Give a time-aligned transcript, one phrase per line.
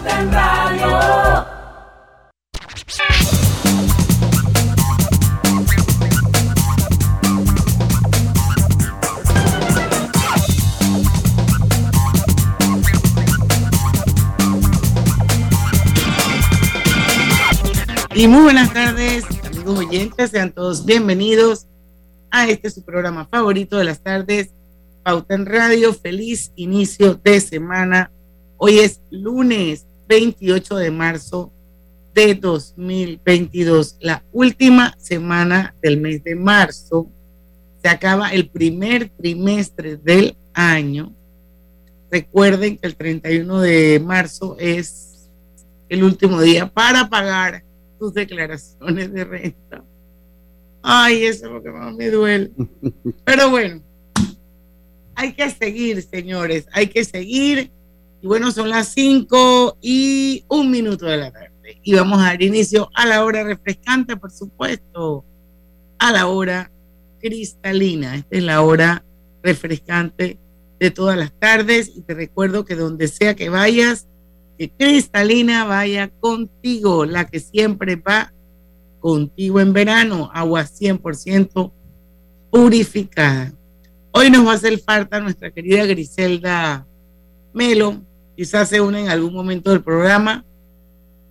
[0.00, 1.46] Radio.
[18.14, 21.66] Y muy buenas tardes, amigos oyentes, sean todos bienvenidos
[22.30, 24.54] a este su programa favorito de las tardes,
[25.02, 25.92] Pauta en Radio.
[25.92, 28.10] Feliz inicio de semana.
[28.64, 31.52] Hoy es lunes 28 de marzo
[32.14, 37.10] de 2022, la última semana del mes de marzo.
[37.82, 41.12] Se acaba el primer trimestre del año.
[42.08, 45.28] Recuerden que el 31 de marzo es
[45.88, 47.64] el último día para pagar
[47.98, 49.84] sus declaraciones de renta.
[50.82, 52.52] Ay, eso es lo que más me duele.
[53.24, 53.82] Pero bueno,
[55.16, 57.72] hay que seguir, señores, hay que seguir.
[58.22, 61.50] Y bueno, son las 5 y un minuto de la tarde.
[61.82, 65.24] Y vamos a dar inicio a la hora refrescante, por supuesto,
[65.98, 66.70] a la hora
[67.20, 68.14] cristalina.
[68.14, 69.04] Esta es la hora
[69.42, 70.38] refrescante
[70.78, 71.90] de todas las tardes.
[71.96, 74.06] Y te recuerdo que donde sea que vayas,
[74.56, 78.32] que Cristalina vaya contigo, la que siempre va
[79.00, 81.72] contigo en verano, agua 100%
[82.52, 83.52] purificada.
[84.12, 86.86] Hoy nos va a hacer falta nuestra querida Griselda
[87.52, 88.00] Melo,
[88.36, 90.44] quizás se une en algún momento del programa,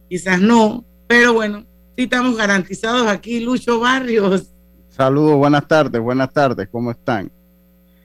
[0.09, 4.47] quizás no, pero bueno, sí estamos garantizados aquí, Lucho Barrios.
[4.89, 7.31] Saludos, buenas tardes, buenas tardes, ¿cómo están?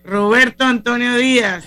[0.04, 1.64] Roberto Antonio Díaz.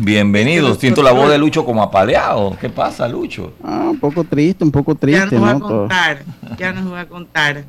[0.00, 2.56] Bienvenido, siento la voz de Lucho como apaleado.
[2.60, 3.54] ¿Qué pasa, Lucho?
[3.64, 5.34] Ah, un poco triste, un poco triste.
[5.34, 6.22] Ya nos va a contar,
[6.56, 7.64] ya nos va a contar.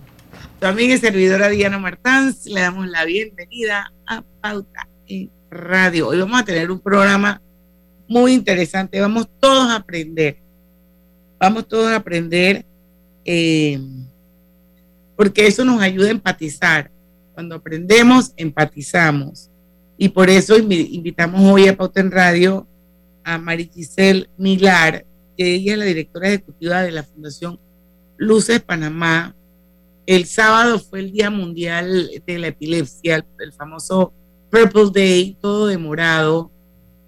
[0.60, 6.10] Tu amiga y servidora Diana Martans, le damos la bienvenida a Pauta en Radio.
[6.10, 7.42] Hoy vamos a tener un programa
[8.10, 9.00] muy interesante.
[9.00, 10.38] Vamos todos a aprender.
[11.40, 12.66] Vamos todos a aprender
[13.24, 13.80] eh,
[15.16, 16.92] porque eso nos ayuda a empatizar.
[17.34, 19.50] Cuando aprendemos, empatizamos.
[19.98, 22.68] Y por eso invitamos hoy a Pauta en Radio
[23.24, 25.06] a Marigisel Milar,
[25.38, 27.60] que ella es la directora ejecutiva de la Fundación
[28.18, 29.36] Luces Panamá.
[30.06, 34.14] El sábado fue el Día Mundial de la Epilepsia, el, famoso
[34.50, 36.52] Purple Day, todo demorado.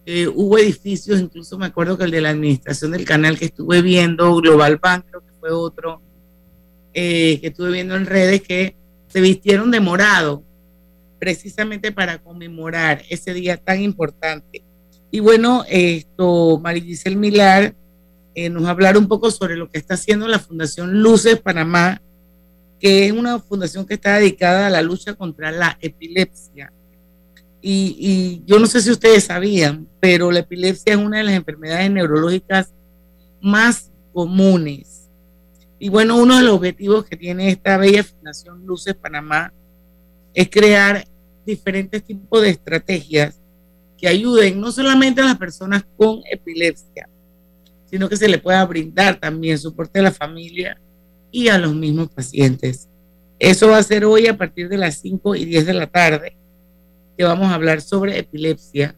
[0.06, 3.82] Eh, hubo edificios, incluso me acuerdo que el de la administración del canal que estuve
[3.82, 6.02] viendo, Global Bank, creo que fue otro,
[6.94, 8.76] eh, que estuve viendo en redes, que
[9.08, 10.44] se vistieron de morado
[11.20, 14.64] precisamente para conmemorar ese día tan importante.
[15.12, 16.62] Y bueno, esto,
[17.16, 17.76] Milar
[18.34, 22.02] eh, nos hablar un poco sobre lo que está haciendo la Fundación Luces Panamá,
[22.80, 26.74] que es una fundación que está dedicada a la lucha contra la epilepsia.
[27.62, 31.92] Y, yo no sé si ustedes sabían, pero la epilepsia es una de las enfermedades
[31.92, 32.74] neurológicas
[33.42, 35.10] más comunes.
[35.80, 39.54] Y bueno, uno de los objetivos que tiene esta bella Fundación Luces Panamá
[40.34, 41.06] es crear
[41.46, 43.40] diferentes tipos de estrategias
[43.98, 47.08] que ayuden no solamente a las personas con epilepsia,
[47.86, 50.80] sino que se le pueda brindar también soporte a la familia
[51.32, 52.88] y a los mismos pacientes.
[53.38, 56.38] Eso va a ser hoy a partir de las 5 y 10 de la tarde,
[57.18, 58.96] que vamos a hablar sobre epilepsia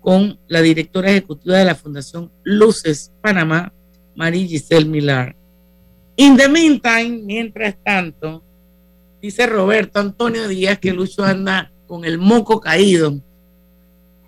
[0.00, 3.72] con la directora ejecutiva de la Fundación Luces Panamá,
[4.14, 5.36] María Giselle Milar.
[6.16, 8.42] In the meantime, mientras tanto,
[9.22, 13.14] Dice Roberto Antonio Díaz que Lucho anda con el moco caído.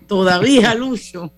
[0.07, 1.33] Todavía, Lucho.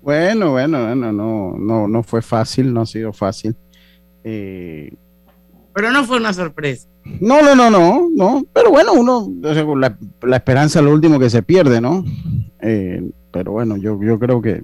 [0.00, 3.56] Bueno, bueno, bueno, no, no, no fue fácil, no ha sido fácil.
[4.22, 4.92] Eh,
[5.80, 6.86] pero no fue una sorpresa.
[7.22, 8.44] No, no, no, no, no.
[8.52, 12.04] Pero bueno, uno, la, la esperanza es lo último que se pierde, ¿no?
[12.60, 14.62] Eh, pero bueno, yo, yo creo que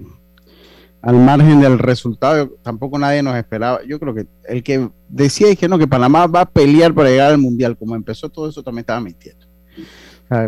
[1.01, 3.79] al margen del resultado, tampoco nadie nos esperaba.
[3.83, 7.31] Yo creo que el que decía que no, que Panamá va a pelear para llegar
[7.31, 9.43] al Mundial, como empezó todo eso, también estaba mintiendo.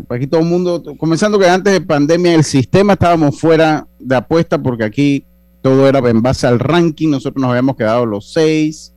[0.07, 4.61] aquí todo el mundo, comenzando que antes de pandemia, el sistema estábamos fuera de apuesta
[4.61, 5.25] porque aquí
[5.63, 8.93] todo era en base al ranking, nosotros nos habíamos quedado los seis.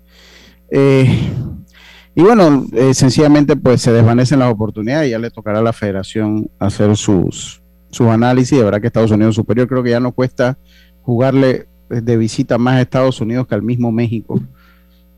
[0.74, 1.30] Eh,
[2.14, 5.72] y bueno, eh, sencillamente pues se desvanecen las oportunidades y ya le tocará a la
[5.72, 8.58] federación hacer sus, sus análisis.
[8.58, 10.58] De verdad que Estados Unidos superior creo que ya no cuesta
[11.02, 14.40] jugarle de visita más a Estados Unidos que al mismo México.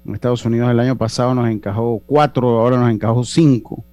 [0.06, 3.84] En Estados Unidos el año pasado nos encajó cuatro, ahora nos encajó cinco.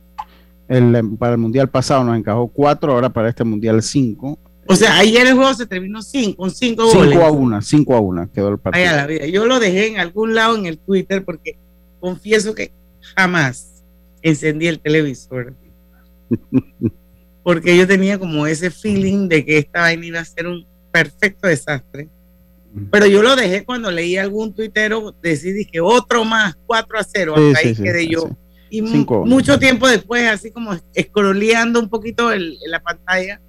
[0.67, 4.37] El, para el mundial pasado nos encajó cuatro, ahora para este mundial cinco.
[4.67, 7.11] O sea, ayer el juego se terminó cinco, con cinco goles.
[7.11, 8.85] Cinco a una, cinco a una quedó el partido.
[8.85, 9.25] Ay, a la vida.
[9.25, 11.57] Yo lo dejé en algún lado en el Twitter porque
[11.99, 12.71] confieso que
[13.15, 13.83] jamás
[14.21, 15.53] encendí el televisor.
[17.43, 21.47] porque yo tenía como ese feeling de que esta vaina iba a ser un perfecto
[21.47, 22.07] desastre.
[22.89, 27.33] Pero yo lo dejé cuando leí algún tuitero decidí que otro más, 4 a 0,
[27.35, 28.21] Sí, hasta ahí sí, sí, quedé sí, yo.
[28.27, 28.35] sí.
[28.69, 29.25] Y Cinco.
[29.25, 33.41] mucho tiempo después, así como escroleando un poquito el- en la pantalla,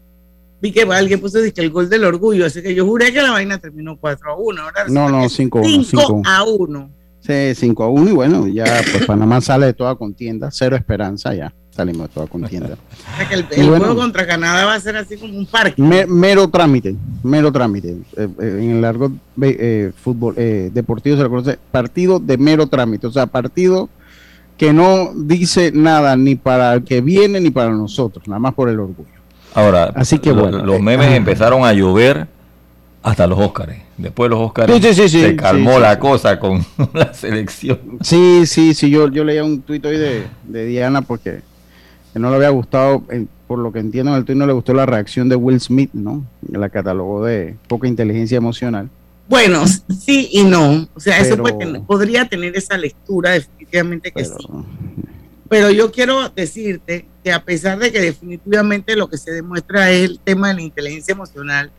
[0.61, 3.31] vi que alguien puso dizque, el gol del orgullo, así que yo juré que la
[3.31, 4.63] vaina terminó 4 a 1.
[4.63, 5.85] Ahora No, no, 5 a 1.
[5.85, 6.91] 5 a 1.
[7.25, 11.33] Sí, 5 a 1 y bueno, ya pues Panamá sale de toda contienda, cero esperanza,
[11.35, 12.71] ya salimos de toda contienda.
[13.13, 13.85] O sea que el, Y el bueno.
[13.85, 15.81] juego contra Canadá va a ser así como un parque.
[15.81, 17.91] Me- mero trámite, mero trámite.
[18.17, 22.67] Eh, eh, en el largo eh, fútbol eh, deportivo se le conoce partido de mero
[22.67, 23.89] trámite, o sea, partido
[24.59, 28.69] que no dice nada ni para el que viene ni para nosotros, nada más por
[28.69, 29.09] el orgullo.
[29.55, 31.17] Ahora, Así que bueno, los memes ajá.
[31.17, 32.27] empezaron a llover
[33.03, 33.81] hasta los Óscares.
[34.03, 36.01] Después de los Óscares Sí, sí, sí, sí, se calmó sí, sí, la sí.
[36.01, 36.65] cosa con
[36.95, 37.79] la selección.
[38.03, 41.41] Sí, sí, sí, yo, yo leía un tuit hoy de, de Diana porque
[42.13, 43.05] que no le había gustado,
[43.47, 45.91] por lo que entiendo en el tuit no le gustó la reacción de Will Smith,
[45.93, 46.25] ¿no?
[46.51, 48.91] La catalogó de poca inteligencia emocional.
[49.29, 50.89] Bueno, sí y no.
[50.95, 54.47] O sea, eso puede tener- podría tener esa lectura, definitivamente que Pero, sí.
[55.49, 60.11] Pero yo quiero decirte que a pesar de que definitivamente lo que se demuestra es
[60.11, 61.71] el tema de la inteligencia emocional,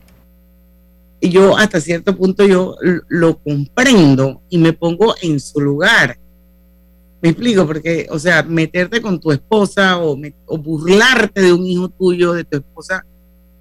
[1.30, 2.76] yo hasta cierto punto yo
[3.08, 6.18] lo comprendo y me pongo en su lugar.
[7.22, 11.64] Me explico, porque, o sea, meterte con tu esposa o, me- o burlarte de un
[11.66, 13.06] hijo tuyo, de tu esposa,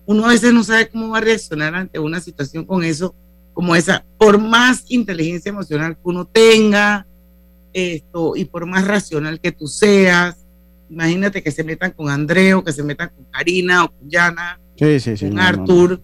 [0.06, 3.16] uno a veces no sabe cómo va a reaccionar ante una situación con eso,
[3.54, 7.06] como esa, por más inteligencia emocional que uno tenga,
[7.72, 10.36] esto, y por más racional que tú seas,
[10.90, 15.00] imagínate que se metan con Andreo, que se metan con Karina o con Yana, sí,
[15.00, 15.26] sí, sí.
[15.28, 15.58] con no, no,
[15.96, 16.02] no.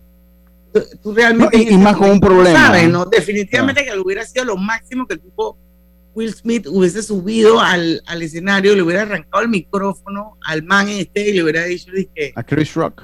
[0.74, 0.90] Arthur.
[0.92, 1.58] Tú, tú realmente.
[1.58, 3.06] No, y- más con un problema, Sabes, ¿no?
[3.06, 3.06] ¿no?
[3.06, 5.58] Definitivamente que lo hubiera sido lo máximo que el tipo
[6.16, 11.30] Will Smith hubiese subido al, al escenario, le hubiera arrancado el micrófono al man este
[11.30, 13.04] y le hubiera dicho, dije, A Chris Rock.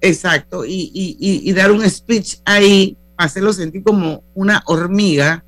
[0.00, 5.44] Exacto, y, y, y, y dar un speech ahí, hacerlo sentir como una hormiga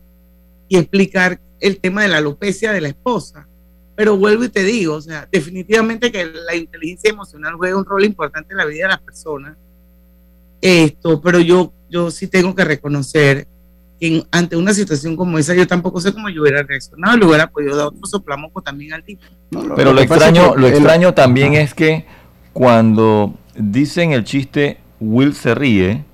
[0.68, 3.46] y explicar el tema de la alopecia de la esposa.
[3.94, 8.04] Pero vuelvo y te digo, o sea, definitivamente que la inteligencia emocional juega un rol
[8.04, 9.56] importante en la vida de las personas.
[10.60, 13.46] Esto, pero yo, yo sí tengo que reconocer
[14.00, 17.26] que en- ante una situación como esa, yo tampoco sé cómo yo hubiera reaccionado, le
[17.26, 19.22] hubiera podido dar otro soplamoco también al tipo.
[19.50, 22.04] No, lo- Pero lo, extraño, lo el- extraño también es que
[22.52, 26.04] cuando dicen el chiste Will se ríe,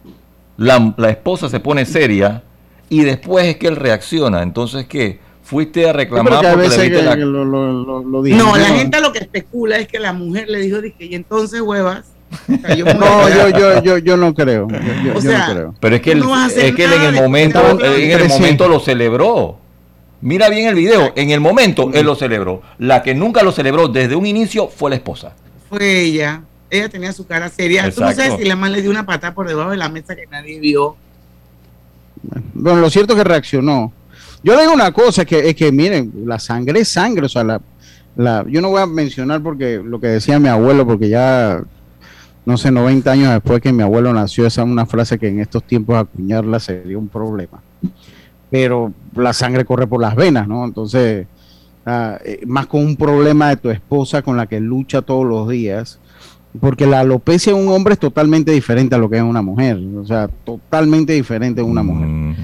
[0.56, 2.42] la, la esposa se pone seria
[2.88, 4.42] y después es que él reacciona.
[4.42, 5.18] Entonces, ¿qué?
[5.42, 7.14] Fuiste a Sí, reclamar a porque le veces viste que- la...
[7.16, 8.36] que lo, lo, lo, lo dije.
[8.36, 11.60] No, la gente lo que especula es que la mujer le dijo, dije, y entonces
[11.60, 12.06] huevas.
[12.98, 14.68] No, yo, yo, yo, yo no creo.
[14.68, 15.74] Yo, yo- O yo sea, no creo.
[15.80, 18.68] Pero es que, él, No es que él en el momento, él en el momento
[18.68, 19.58] lo celebró.
[20.20, 22.62] Mira bien el video, en el momento él lo celebró.
[22.78, 25.32] La que nunca lo celebró desde un inicio fue la esposa.
[25.68, 26.42] fue ella.
[26.70, 27.82] Ella tenía su cara seria.
[27.90, 28.30] Tú no Exacto.
[28.32, 30.58] sabes si la man le dio una patada por debajo de la mesa que nadie
[30.58, 30.96] vio.
[32.54, 33.92] Bueno, lo cierto es que reaccionó.
[34.42, 37.28] Yo le digo una cosa, es que, es que miren, la sangre es sangre, o
[37.28, 37.60] sea, la,
[38.16, 41.62] la, yo no voy a mencionar porque lo que decía mi abuelo, porque ya,
[42.46, 45.40] no sé, 90 años después que mi abuelo nació, esa es una frase que en
[45.40, 47.62] estos tiempos acuñarla sería un problema.
[48.50, 50.64] Pero la sangre corre por las venas, ¿no?
[50.64, 51.26] Entonces,
[51.86, 55.48] ah, eh, más con un problema de tu esposa con la que lucha todos los
[55.48, 55.98] días,
[56.60, 59.80] porque la alopecia en un hombre es totalmente diferente a lo que es una mujer,
[59.96, 62.36] o sea, totalmente diferente en una mujer.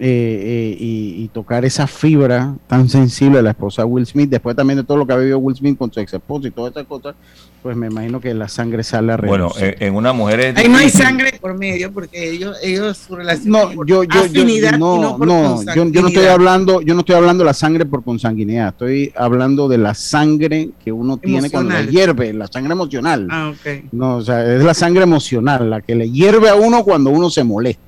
[0.00, 4.30] Eh, eh, y, y tocar esa fibra tan sensible de la esposa de Will Smith,
[4.30, 6.50] después también de todo lo que ha vivido Will Smith con su ex esposa y
[6.50, 7.14] todas esas cosas,
[7.62, 10.78] pues me imagino que la sangre sale a Bueno, en, una mujer es Ahí no
[10.78, 14.60] hay sangre por medio porque ellos, ellos su relación no, por yo, yo, yo, y
[14.78, 17.54] no, no por no, yo, yo no estoy hablando, yo no estoy hablando de la
[17.54, 21.90] sangre por consanguinidad, estoy hablando de la sangre que uno tiene cuando le Emocional.
[21.92, 23.26] hierve, la sangre emocional.
[23.30, 23.84] Ah, ok.
[23.92, 27.30] No, o sea, es la sangre emocional, la que le hierve a uno cuando uno
[27.30, 27.87] se molesta.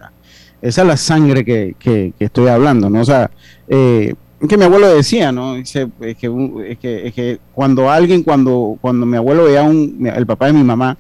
[0.63, 3.01] Esa es la sangre que, que, que estoy hablando, ¿no?
[3.01, 3.31] O sea,
[3.69, 4.15] eh,
[4.49, 5.55] que mi abuelo decía, ¿no?
[5.55, 9.63] Dice, es, que, un- es, que, es que cuando alguien, cuando, cuando mi abuelo veía
[9.63, 10.97] un, el papá de mi mamá,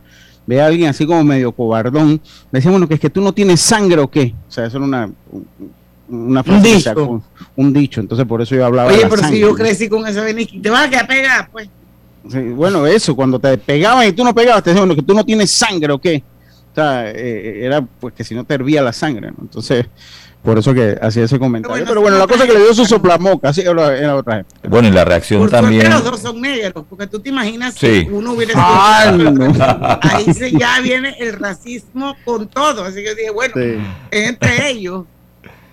[0.46, 3.32] ve a alguien así como medio cobardón, me decía, bueno, que es que tú no
[3.32, 4.34] tienes sangre o qué.
[4.48, 5.10] O sea, eso era una,
[6.08, 6.80] una frase que dicho.
[6.90, 7.22] sacó,
[7.56, 8.00] un dicho.
[8.00, 9.54] Entonces, por eso yo hablaba de Oye, la pero si sangre, yo ¿no?
[9.54, 11.68] crecí con esa veniquita, te vas a quedar pegada, pues.
[12.28, 15.14] Sí, bueno, eso, cuando te pegaban y tú no pegabas, te decían, bueno, que tú
[15.14, 16.22] no tienes sangre o qué.
[16.72, 19.38] O sea, eh, era pues que si no te hervía la sangre, ¿no?
[19.40, 19.86] Entonces,
[20.42, 21.84] Por eso que hacía ese comentario.
[21.86, 25.04] Pero bueno, la cosa que le dio su soplamoca, así era otra Bueno, y la
[25.04, 25.82] reacción Por también.
[25.82, 28.06] suerte los dos son negros, porque tú te imaginas Sí.
[28.06, 29.98] que uno hubiera sido- no.
[30.00, 32.84] Ahí se, ya viene el racismo con todo.
[32.84, 33.76] Así que yo dije, bueno, Sí.
[34.10, 35.04] es entre ellos.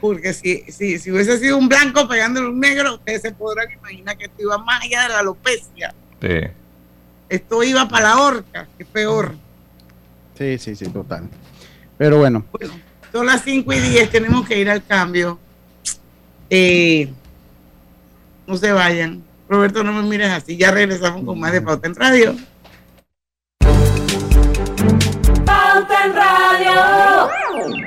[0.01, 4.17] Porque si, si, si hubiese sido un blanco pegándole un negro, ustedes se podrán imaginar
[4.17, 5.93] que esto iba más allá de la alopecia.
[6.21, 6.27] Sí.
[7.29, 9.33] Esto iba para la horca, que es peor.
[10.37, 11.27] Sí, sí, sí, total.
[11.97, 12.73] Pero bueno, Bueno,
[13.11, 15.39] son las 5 y 10, tenemos que ir al cambio.
[16.49, 17.09] Eh,
[18.45, 19.23] no se vayan.
[19.49, 20.57] Roberto, no me mires así.
[20.57, 22.35] Ya regresamos con más de Pauta en Radio.
[25.45, 27.86] Pauta en Radio.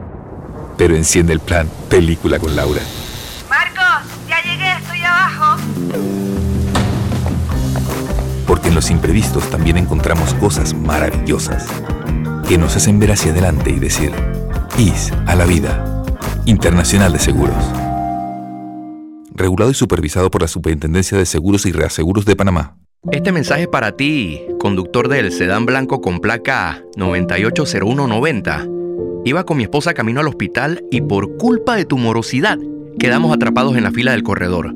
[0.81, 2.81] pero enciende el plan película con Laura.
[3.47, 5.61] Marcos, ya llegué, estoy abajo.
[8.47, 11.67] Porque en los imprevistos también encontramos cosas maravillosas
[12.47, 14.11] que nos hacen ver hacia adelante y decir,
[14.79, 16.03] IS a la vida.
[16.45, 17.63] Internacional de Seguros.
[19.35, 22.75] Regulado y supervisado por la Superintendencia de Seguros y Reaseguros de Panamá.
[23.11, 28.80] Este mensaje es para ti, conductor del sedán blanco con placa 980190.
[29.23, 32.57] Iba con mi esposa camino al hospital y por culpa de tu morosidad
[32.97, 34.73] quedamos atrapados en la fila del corredor.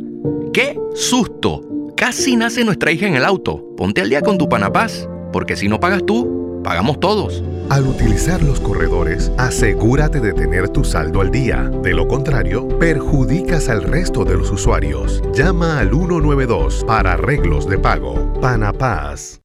[0.54, 1.62] ¡Qué susto!
[1.98, 3.66] Casi nace nuestra hija en el auto.
[3.76, 7.44] Ponte al día con tu Panapaz, porque si no pagas tú, pagamos todos.
[7.70, 11.72] Al utilizar los corredores, asegúrate de tener tu saldo al día.
[11.82, 15.24] De lo contrario, perjudicas al resto de los usuarios.
[15.34, 18.34] Llama al 192 para arreglos de pago.
[18.42, 19.45] Panapaz.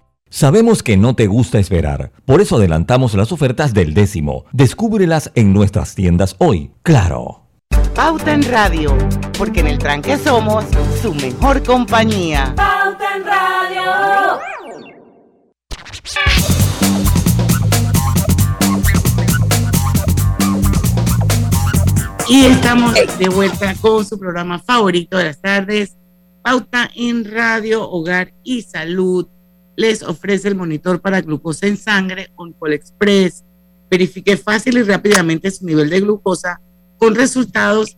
[0.33, 4.45] Sabemos que no te gusta esperar, por eso adelantamos las ofertas del décimo.
[4.53, 6.71] Descúbrelas en nuestras tiendas hoy.
[6.83, 7.41] Claro.
[7.93, 8.97] Pauta en Radio,
[9.37, 10.63] porque en el tranque somos
[11.01, 12.53] su mejor compañía.
[12.55, 14.39] Pauta en Radio.
[22.29, 25.97] Y estamos de vuelta con su programa favorito de las tardes,
[26.41, 29.27] Pauta en Radio, Hogar y Salud
[29.75, 33.43] les ofrece el monitor para glucosa en sangre Oncol Express.
[33.89, 36.61] Verifique fácil y rápidamente su nivel de glucosa
[36.97, 37.97] con resultados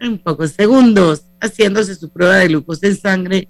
[0.00, 3.48] en pocos segundos, haciéndose su prueba de glucosa en sangre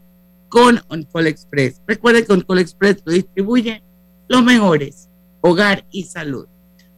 [0.48, 1.80] con Oncol Express.
[1.86, 3.82] Recuerde que Oncol Express lo distribuye
[4.28, 5.08] los mejores,
[5.40, 6.46] hogar y salud.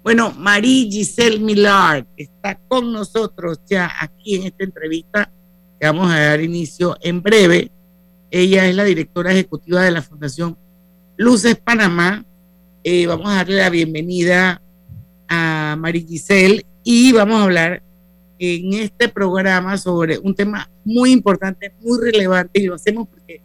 [0.03, 5.33] Bueno, Marie Giselle Millard está con nosotros ya aquí en esta entrevista
[5.81, 7.73] que vamos a dar inicio en breve
[8.31, 10.57] ella es la directora ejecutiva de la Fundación
[11.17, 12.25] Luces Panamá.
[12.83, 14.61] Eh, vamos a darle la bienvenida
[15.29, 17.83] a María Giselle y vamos a hablar
[18.39, 23.41] en este programa sobre un tema muy importante, muy relevante y lo hacemos porque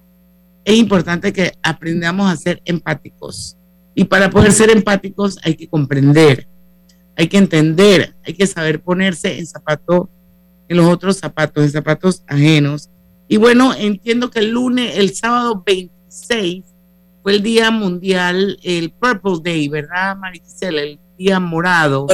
[0.66, 3.58] es importante que aprendamos a ser empáticos.
[3.96, 6.48] Y para poder ser empáticos hay que comprender,
[7.16, 10.08] hay que entender, hay que saber ponerse en zapatos,
[10.68, 12.90] en los otros zapatos, en zapatos ajenos
[13.32, 16.66] y bueno, entiendo que el lunes, el sábado 26,
[17.24, 20.82] fue el Día Mundial, el Purple Day, ¿verdad, Maricela?
[20.82, 22.08] El Día Morado.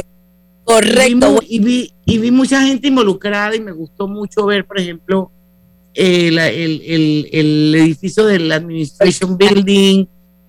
[0.62, 1.40] Correcto.
[1.44, 5.32] Y vi, y vi, mucha gente involucrada y me gustó mucho ver, por ejemplo,
[5.92, 10.06] el, edificio del Administration Building,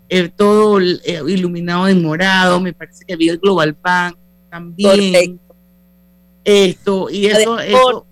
[0.08, 4.18] eh, todo eh, iluminado de morado, me parece que vi el Global Bank
[4.52, 5.40] también.
[6.44, 8.06] Esto, y eso, eso,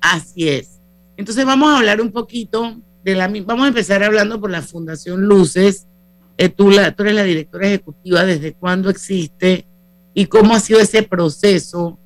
[0.00, 0.79] así es.
[1.20, 3.28] Entonces vamos a hablar un poquito de la...
[3.28, 5.86] Vamos a empezar hablando por la Fundación Luces.
[6.38, 9.66] Eh, tú, la, eres la directora ejecutiva, desde cuándo existe
[10.14, 11.98] y cómo ha sido ese proceso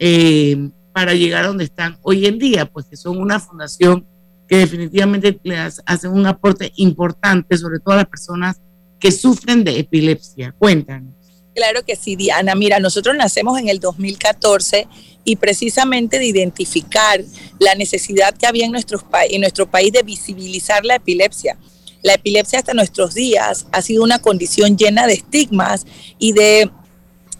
[0.00, 4.04] eh, para llegar a donde están hoy en día, pues que son una fundación
[4.48, 8.60] que definitivamente le hacen un aporte importante, sobre todo a las personas
[8.98, 10.52] que sufren de epilepsia.
[10.58, 11.14] Cuéntanos.
[11.58, 12.54] Claro que sí, Diana.
[12.54, 14.86] Mira, nosotros nacemos en el 2014
[15.24, 17.20] y precisamente de identificar
[17.58, 21.58] la necesidad que había en, nuestro, país de visibilizar la epilepsia.
[22.02, 25.84] La epilepsia hasta nuestros días ha sido una condición llena de estigmas
[26.20, 26.70] y de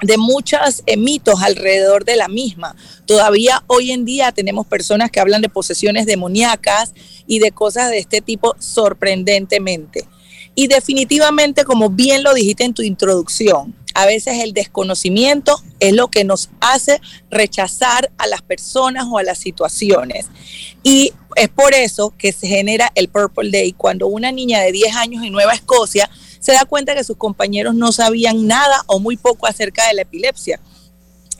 [0.01, 2.77] de muchos eh, mitos alrededor de la misma.
[3.05, 6.93] Todavía hoy en día tenemos personas que hablan de posesiones demoníacas
[7.27, 10.09] y de cosas de este tipo sorprendentemente.
[10.59, 16.09] Y definitivamente, como bien lo dijiste en tu introducción, a veces el desconocimiento es lo
[16.09, 20.27] que nos hace rechazar a las personas o a las situaciones.
[20.83, 24.97] Y es por eso que se genera el Purple Day, cuando una niña de 10
[24.97, 29.17] años en Nueva Escocia se da cuenta que sus compañeros no sabían nada o muy
[29.17, 30.59] poco acerca de la epilepsia.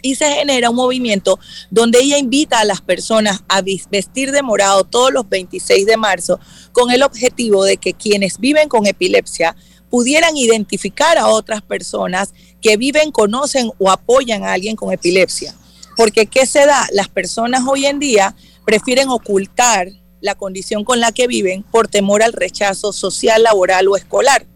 [0.03, 1.39] Y se genera un movimiento
[1.71, 6.39] donde ella invita a las personas a vestir de morado todos los 26 de marzo
[6.73, 9.57] con el objetivo de que quienes viven con epilepsia
[9.91, 15.55] pudieran identificar a otras personas que viven, conocen o apoyan a alguien con epilepsia.
[15.97, 16.87] Porque ¿qué se da?
[16.93, 19.89] Las personas hoy en día prefieren ocultar
[20.21, 24.47] la condición con la que viven por temor al rechazo social, laboral o escolar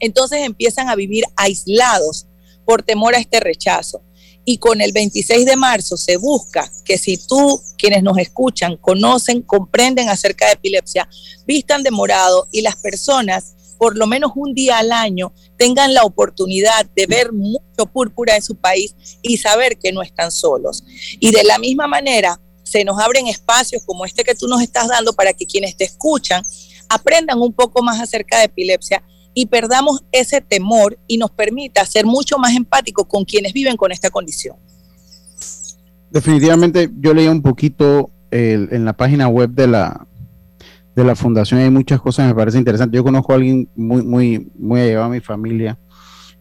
[0.00, 2.26] entonces empiezan a vivir aislados
[2.64, 4.02] por temor a este rechazo.
[4.50, 9.42] Y con el 26 de marzo se busca que si tú, quienes nos escuchan, conocen,
[9.42, 11.06] comprenden acerca de epilepsia,
[11.46, 16.02] vistan de morado y las personas, por lo menos un día al año, tengan la
[16.02, 20.82] oportunidad de ver mucho púrpura en su país y saber que no están solos.
[21.20, 24.88] Y de la misma manera, se nos abren espacios como este que tú nos estás
[24.88, 26.42] dando para que quienes te escuchan
[26.88, 29.02] aprendan un poco más acerca de epilepsia
[29.34, 33.92] y perdamos ese temor y nos permita ser mucho más empáticos con quienes viven con
[33.92, 34.56] esta condición.
[36.10, 40.06] Definitivamente, yo leí un poquito en la página web de la
[40.98, 42.96] de la fundación hay muchas cosas que me parecen interesantes.
[42.96, 45.78] Yo conozco a alguien muy muy muy allegado a mi familia,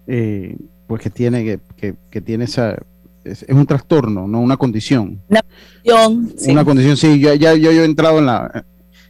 [0.07, 2.75] eh, pues que tiene que, que, tiene esa
[3.23, 5.21] es, un trastorno, no una condición.
[5.29, 6.51] Una condición.
[6.51, 7.19] Una condición, sí.
[7.19, 8.65] Yo, ya yo, he entrado en la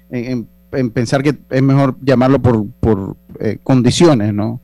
[0.10, 0.50] en en
[0.94, 4.62] pensar que es mejor llamarlo por, por eh, condiciones, ¿no?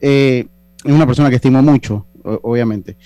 [0.00, 0.46] Eh,
[0.84, 2.96] es una persona que estimo mucho, obviamente.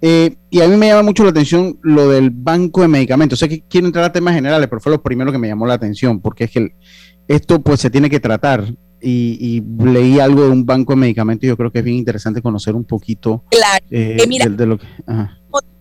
[0.00, 3.38] Eh, y a mí me llama mucho la atención lo del banco de medicamentos.
[3.38, 5.74] Sé que quiero entrar a temas generales, pero fue lo primero que me llamó la
[5.74, 6.76] atención, porque es que
[7.28, 8.64] esto pues se tiene que tratar.
[9.08, 12.42] Y, leí algo de un banco de medicamentos y yo creo que es bien interesante
[12.42, 13.84] conocer un poquito claro.
[13.88, 14.86] de, lo que...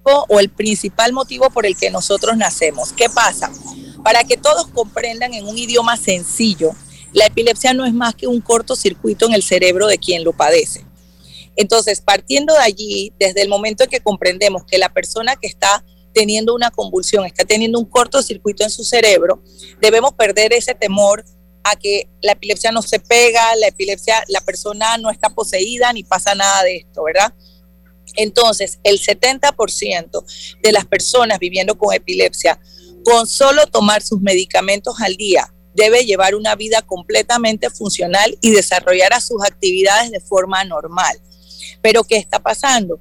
[0.04, 2.94] o el principal motivo por el que nosotros nacemos.
[2.94, 3.50] ¿Qué pasa?
[4.06, 6.74] Para que todos comprendan en un idioma sencillo,
[7.12, 10.86] la epilepsia no es más que un cortocircuito en el cerebro de quien lo padece.
[11.56, 15.84] Entonces, partiendo de allí, desde el momento en que comprendemos que la persona que está
[16.14, 19.42] teniendo una convulsión, está teniendo un cortocircuito en su cerebro,
[19.82, 21.26] debemos perder ese temor
[21.64, 26.04] a que la epilepsia no se pega, la epilepsia, la persona no está poseída ni
[26.04, 27.34] pasa nada de esto, ¿verdad?
[28.18, 32.60] Entonces, el 70% de las personas viviendo con epilepsia
[33.06, 39.14] con solo tomar sus medicamentos al día, debe llevar una vida completamente funcional y desarrollar
[39.14, 41.16] a sus actividades de forma normal.
[41.84, 43.00] Pero ¿qué está pasando?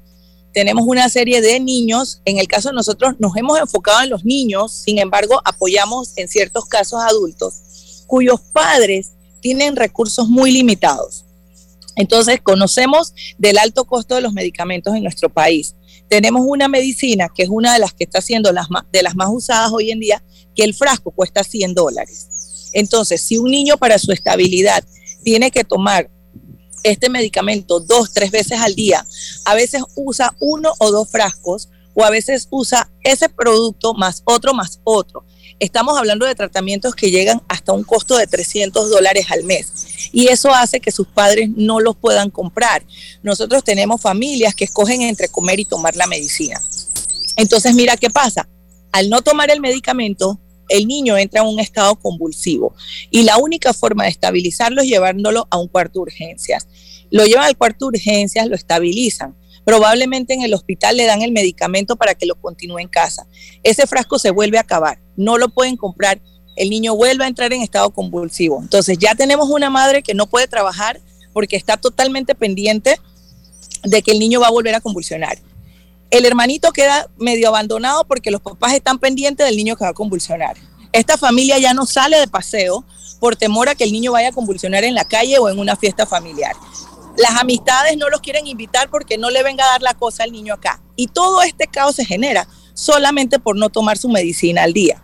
[0.53, 4.27] Tenemos una serie de niños, en el caso de nosotros nos hemos enfocado en los
[4.27, 11.25] niños, sin embargo apoyamos en ciertos casos adultos, cuyos padres tienen recursos muy limitados.
[11.97, 15.75] Entonces conocemos del alto costo de los medicamentos en nuestro país
[16.09, 19.29] tenemos una medicina que es una de las que está siendo las de las más
[19.31, 20.23] usadas hoy en día,
[20.55, 22.71] que el frasco cuesta 100 dólares.
[22.73, 24.85] Entonces, si un niño para su estabilidad
[25.23, 26.11] tiene que tomar
[26.83, 29.05] este medicamento dos, tres veces al día,
[29.45, 34.53] a veces usa uno o dos frascos o a veces usa ese producto más otro
[34.53, 35.25] más otro.
[35.61, 40.29] Estamos hablando de tratamientos que llegan hasta un costo de 300 dólares al mes y
[40.29, 42.85] eso hace que sus padres no los puedan comprar.
[43.23, 46.61] Nosotros tenemos familias que escogen entre comer y tomar la medicina.
[47.37, 48.49] Entonces, mira qué pasa.
[48.93, 50.39] Al no tomar el medicamento,
[50.69, 52.75] el niño entra en un estado convulsivo
[53.11, 56.67] y la única forma de estabilizarlo es llevándolo a un cuarto de urgencias.
[57.11, 61.33] Lo llevan al cuarto de urgencias, lo estabilizan Probablemente en el hospital le dan el
[61.33, 63.27] medicamento para que lo continúe en casa.
[63.63, 66.21] Ese frasco se vuelve a acabar, no lo pueden comprar,
[66.57, 68.61] el niño vuelve a entrar en estado convulsivo.
[68.61, 71.01] Entonces ya tenemos una madre que no puede trabajar
[71.33, 72.99] porque está totalmente pendiente
[73.83, 75.39] de que el niño va a volver a convulsionar.
[76.11, 79.95] El hermanito queda medio abandonado porque los papás están pendientes del niño que va a
[79.95, 80.57] convulsionar.
[80.93, 82.85] Esta familia ya no sale de paseo
[83.19, 85.75] por temor a que el niño vaya a convulsionar en la calle o en una
[85.75, 86.55] fiesta familiar.
[87.17, 90.33] Las amistades no los quieren invitar porque no le venga a dar la cosa al
[90.33, 90.83] niño acá.
[90.97, 95.03] Y todo este caos se genera solamente por no tomar su medicina al día.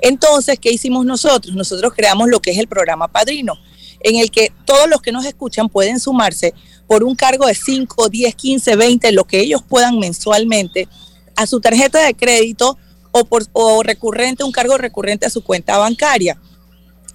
[0.00, 1.54] Entonces, ¿qué hicimos nosotros?
[1.54, 3.54] Nosotros creamos lo que es el programa Padrino,
[4.00, 6.52] en el que todos los que nos escuchan pueden sumarse
[6.86, 10.88] por un cargo de 5, 10, 15, 20, lo que ellos puedan mensualmente,
[11.34, 12.76] a su tarjeta de crédito
[13.12, 13.46] o, por,
[13.86, 16.38] recurrente, un cargo recurrente a su cuenta bancaria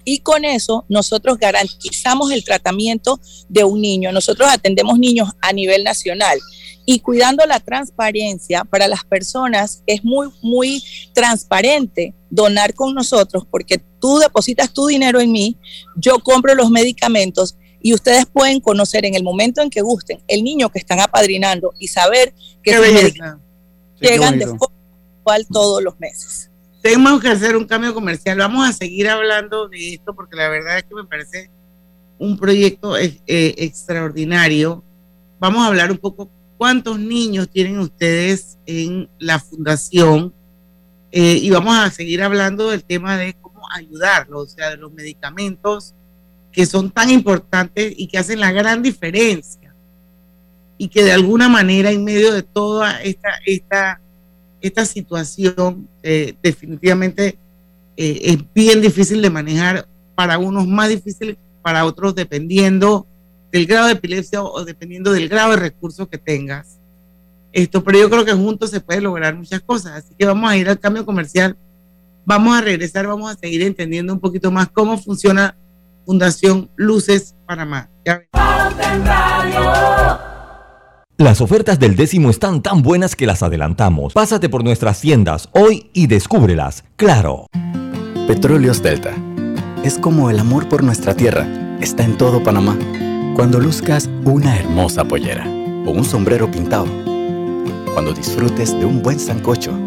[0.04, 4.12] y con eso nosotros garantizamos el tratamiento de un niño.
[4.12, 6.38] Nosotros atendemos niños a nivel nacional
[6.84, 13.80] y cuidando la transparencia para las personas es muy, muy transparente donar con nosotros porque
[14.00, 15.56] tú depositas tu dinero en mí,
[15.96, 20.42] yo compro los medicamentos y ustedes pueden conocer en el momento en que gusten el
[20.42, 23.40] niño que están apadrinando y saber que sus medicamentos
[24.00, 24.76] llegan de forma
[25.20, 26.51] igual todos los meses.
[26.82, 28.38] Tenemos que hacer un cambio comercial.
[28.38, 31.48] Vamos a seguir hablando de esto porque la verdad es que me parece
[32.18, 34.82] un proyecto eh, extraordinario.
[35.38, 40.34] Vamos a hablar un poco cuántos niños tienen ustedes en la fundación
[41.12, 44.92] eh, y vamos a seguir hablando del tema de cómo ayudarlos, o sea, de los
[44.92, 45.94] medicamentos
[46.50, 49.74] que son tan importantes y que hacen la gran diferencia
[50.78, 54.00] y que de alguna manera en medio de toda esta, esta,
[54.62, 57.38] esta situación eh, definitivamente
[57.96, 63.06] eh, es bien difícil de manejar para unos más difícil para otros dependiendo
[63.50, 66.78] del grado de epilepsia o dependiendo del grado de recursos que tengas.
[67.52, 69.92] Esto, pero yo creo que juntos se puede lograr muchas cosas.
[69.92, 71.56] Así que vamos a ir al cambio comercial,
[72.24, 75.54] vamos a regresar, vamos a seguir entendiendo un poquito más cómo funciona
[76.06, 77.90] Fundación Luces Panamá.
[81.22, 84.12] Las ofertas del décimo están tan buenas que las adelantamos.
[84.12, 86.82] Pásate por nuestras tiendas hoy y descúbrelas.
[86.96, 87.46] Claro.
[88.26, 89.12] Petróleos Delta.
[89.84, 91.46] Es como el amor por nuestra tierra.
[91.80, 92.76] Está en todo Panamá.
[93.36, 95.46] Cuando luzcas una hermosa pollera
[95.86, 96.88] o un sombrero pintado.
[97.92, 99.78] Cuando disfrutes de un buen sancocho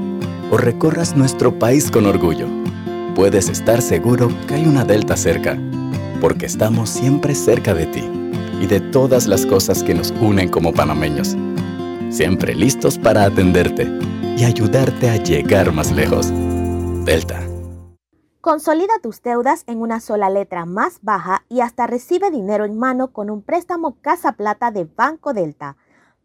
[0.52, 2.48] o recorras nuestro país con orgullo.
[3.14, 5.60] Puedes estar seguro que hay una Delta cerca
[6.22, 8.25] porque estamos siempre cerca de ti
[8.62, 11.36] y de todas las cosas que nos unen como panameños.
[12.10, 13.92] Siempre listos para atenderte
[14.38, 16.32] y ayudarte a llegar más lejos.
[17.06, 17.42] Delta.
[18.42, 23.12] Consolida tus deudas en una sola letra más baja y hasta recibe dinero en mano
[23.12, 25.78] con un préstamo Casa Plata de Banco Delta.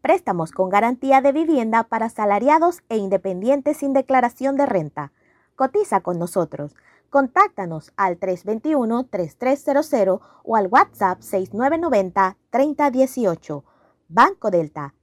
[0.02, 5.12] Préstamos con garantía de vivienda para salariados e independientes sin declaración de renta.
[5.56, 6.74] Cotiza con nosotros.
[7.10, 13.64] Contáctanos al 321-3300 o al WhatsApp 6990-3018.
[14.08, 14.94] Banco Delta,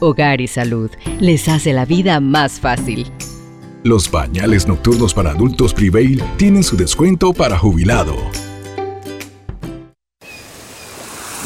[0.00, 3.10] Hogar y Salud les hace la vida más fácil.
[3.84, 8.16] Los pañales nocturnos para adultos Prevail tienen su descuento para jubilado.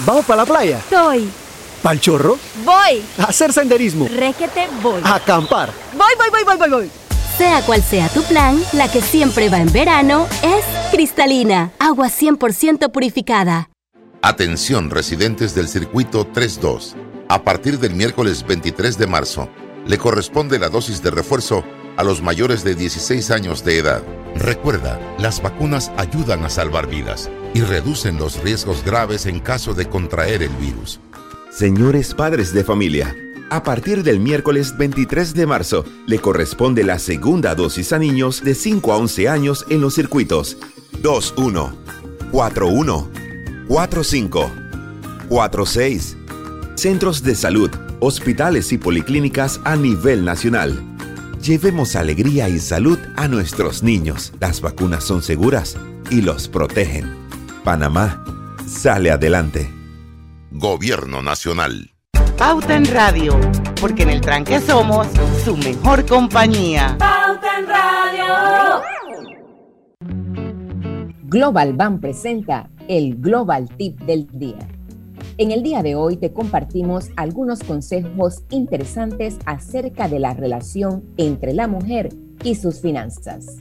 [0.06, 0.80] ¿Vamos para la playa?
[0.90, 1.28] Soy.
[1.82, 2.38] ¿Pal chorro?
[2.64, 3.02] Voy.
[3.18, 4.08] A hacer senderismo.
[4.08, 5.00] Requete, voy.
[5.04, 5.70] A acampar.
[5.92, 6.90] Voy, voy, voy, voy, voy, voy.
[7.36, 12.90] Sea cual sea tu plan, la que siempre va en verano es cristalina, agua 100%
[12.92, 13.70] purificada.
[14.20, 16.94] Atención residentes del circuito 32.
[17.32, 19.48] A partir del miércoles 23 de marzo,
[19.86, 21.64] le corresponde la dosis de refuerzo
[21.96, 24.02] a los mayores de 16 años de edad.
[24.36, 29.88] Recuerda, las vacunas ayudan a salvar vidas y reducen los riesgos graves en caso de
[29.88, 31.00] contraer el virus.
[31.50, 33.16] Señores padres de familia,
[33.48, 38.54] a partir del miércoles 23 de marzo le corresponde la segunda dosis a niños de
[38.54, 40.58] 5 a 11 años en los circuitos
[41.00, 41.72] 2-1,
[42.30, 44.52] 4-1, 45
[45.30, 46.18] 46.
[46.74, 50.82] Centros de salud, hospitales y policlínicas a nivel nacional.
[51.42, 54.32] Llevemos alegría y salud a nuestros niños.
[54.40, 55.76] Las vacunas son seguras
[56.10, 57.14] y los protegen.
[57.64, 58.24] Panamá
[58.66, 59.70] sale adelante.
[60.50, 61.90] Gobierno Nacional.
[62.38, 63.38] Pauta en Radio,
[63.80, 65.06] porque en el tranque somos
[65.44, 66.96] su mejor compañía.
[66.98, 68.82] Pauta en Radio.
[71.24, 74.68] Global Bank presenta el Global Tip del Día.
[75.38, 81.54] En el día de hoy te compartimos algunos consejos interesantes acerca de la relación entre
[81.54, 82.10] la mujer
[82.44, 83.56] y sus finanzas.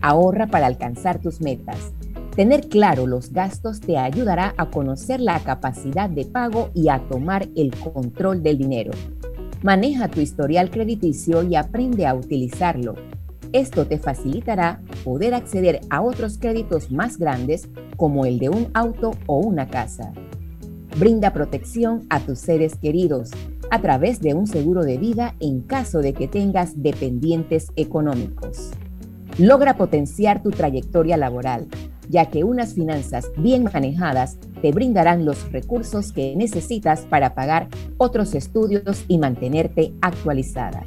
[0.00, 1.92] Ahorra para alcanzar tus metas.
[2.34, 7.48] Tener claro los gastos te ayudará a conocer la capacidad de pago y a tomar
[7.54, 8.92] el control del dinero.
[9.62, 12.96] Maneja tu historial crediticio y aprende a utilizarlo.
[13.52, 19.12] Esto te facilitará poder acceder a otros créditos más grandes como el de un auto
[19.26, 20.12] o una casa.
[20.96, 23.30] Brinda protección a tus seres queridos
[23.70, 28.70] a través de un seguro de vida en caso de que tengas dependientes económicos.
[29.38, 31.66] Logra potenciar tu trayectoria laboral,
[32.08, 38.36] ya que unas finanzas bien manejadas te brindarán los recursos que necesitas para pagar otros
[38.36, 40.84] estudios y mantenerte actualizada.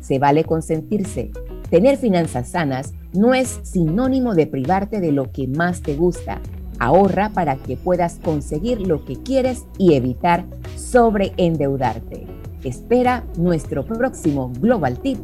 [0.00, 1.30] Se vale consentirse.
[1.70, 6.40] Tener finanzas sanas no es sinónimo de privarte de lo que más te gusta.
[6.78, 10.44] Ahorra para que puedas conseguir lo que quieres y evitar
[10.76, 12.26] sobreendeudarte.
[12.64, 15.18] Espera nuestro próximo Global Tip.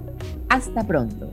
[0.48, 1.32] Hasta pronto.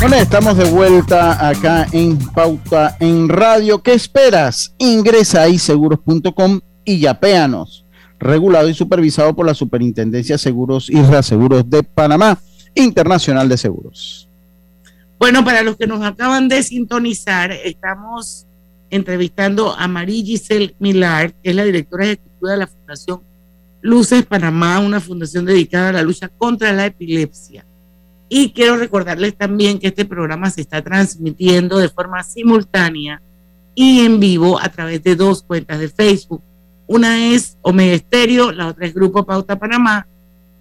[0.00, 3.82] Bueno, estamos de vuelta acá en Pauta en Radio.
[3.82, 4.74] ¿Qué esperas?
[4.78, 7.84] Ingresa a iseguros.com y yapéanos.
[8.18, 12.38] Regulado y supervisado por la Superintendencia de Seguros y Reaseguros de Panamá,
[12.74, 14.26] Internacional de Seguros.
[15.18, 18.46] Bueno, para los que nos acaban de sintonizar, estamos
[18.88, 23.20] entrevistando a María Giselle Milar, que es la directora ejecutiva de la Fundación
[23.82, 27.66] Luces Panamá, una fundación dedicada a la lucha contra la epilepsia.
[28.30, 33.20] Y quiero recordarles también que este programa se está transmitiendo de forma simultánea
[33.74, 36.42] y en vivo a través de dos cuentas de Facebook.
[36.88, 40.06] Una es Omega Estéreo, la otra es Grupo Pauta Panamá.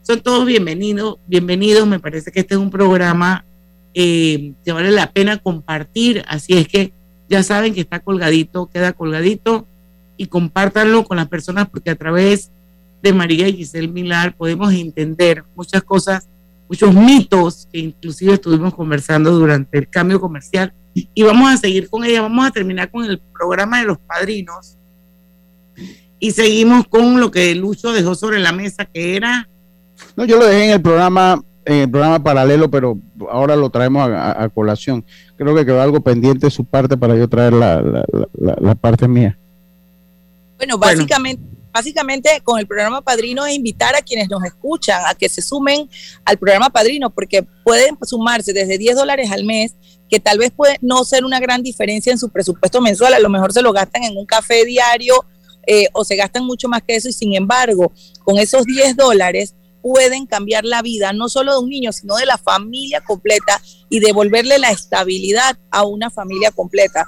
[0.01, 1.87] Son todos bienvenidos, bienvenidos.
[1.87, 3.45] Me parece que este es un programa
[3.93, 6.25] eh, que vale la pena compartir.
[6.27, 6.91] Así es que
[7.29, 9.65] ya saben que está colgadito, queda colgadito
[10.17, 12.51] y compártanlo con las personas porque a través
[13.01, 16.27] de María y Giselle Milar podemos entender muchas cosas
[16.67, 22.03] muchos mitos que inclusive estuvimos conversando durante el cambio comercial y vamos a seguir con
[22.03, 24.77] ella, vamos a terminar con el programa de los padrinos
[26.19, 29.47] y seguimos con lo que Lucho dejó sobre la mesa que era...
[30.15, 32.97] No, yo lo dejé en el programa en el programa paralelo, pero
[33.29, 35.03] ahora lo traemos a, colación.
[35.35, 37.81] Creo que quedó algo pendiente de su parte para yo traer la,
[38.37, 39.37] la, parte mía.
[40.57, 41.43] Bueno, básicamente
[41.77, 45.87] básicamente con el programa Padrino es invitar a quienes nos escuchan a que se sumen
[46.25, 49.75] al programa Padrino, porque pueden sumarse desde 10 dólares al mes,
[50.09, 53.29] que tal vez puede no ser una gran diferencia en su presupuesto mensual, a lo
[53.29, 55.23] mejor se lo gastan en un café diario
[55.67, 57.91] eh, o se gastan mucho más que eso y sin embargo,
[58.23, 62.25] con esos 10 dólares pueden cambiar la vida no solo de un niño, sino de
[62.25, 67.05] la familia completa y devolverle la estabilidad a una familia completa.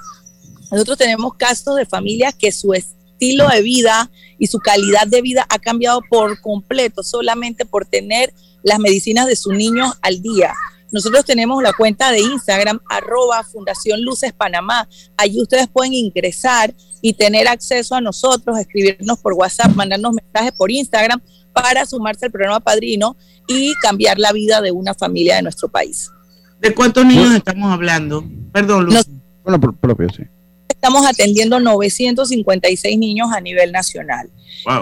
[0.70, 5.46] Nosotros tenemos casos de familias que su estilo de vida y su calidad de vida
[5.48, 10.54] ha cambiado por completo solamente por tener las medicinas de sus niños al día.
[10.92, 14.88] Nosotros tenemos la cuenta de Instagram, arroba Fundación Luces Panamá.
[15.16, 20.70] Allí ustedes pueden ingresar y tener acceso a nosotros, escribirnos por WhatsApp, mandarnos mensajes por
[20.70, 21.20] Instagram
[21.52, 23.16] para sumarse al programa Padrino
[23.48, 26.10] y cambiar la vida de una familia de nuestro país.
[26.60, 28.24] ¿De cuántos niños estamos hablando?
[28.52, 29.20] Perdón, Lucy.
[29.42, 30.24] bueno, propio, sí
[30.80, 34.30] estamos atendiendo 956 niños a nivel nacional.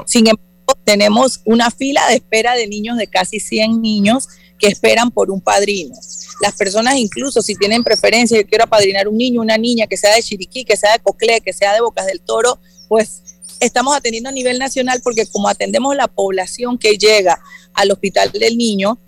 [0.06, 5.10] Sin embargo, tenemos una fila de espera de niños de casi 100 niños que esperan
[5.10, 5.94] por un padrino.
[6.40, 10.14] Las personas incluso si tienen preferencia, yo quiero apadrinar un niño, una niña que sea
[10.14, 12.58] de Chiriquí, que sea de Coclé, que sea de Bocas del Toro,
[12.88, 13.22] pues
[13.60, 17.40] estamos atendiendo a nivel nacional porque como atendemos la población que llega
[17.74, 18.98] al hospital del niño,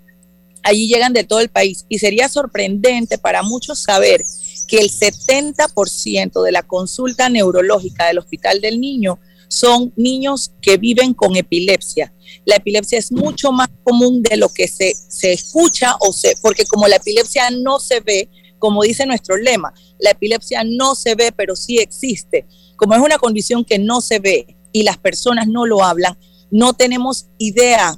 [0.63, 1.85] allí llegan de todo el país.
[1.89, 4.23] Y sería sorprendente para muchos saber
[4.67, 11.13] que el 70% de la consulta neurológica del Hospital del Niño son niños que viven
[11.13, 12.13] con epilepsia.
[12.45, 16.65] La epilepsia es mucho más común de lo que se, se escucha o se, porque
[16.65, 18.29] como la epilepsia no se ve,
[18.59, 22.45] como dice nuestro lema, la epilepsia no se ve, pero sí existe.
[22.75, 26.17] Como es una condición que no se ve y las personas no lo hablan,
[26.51, 27.97] no tenemos idea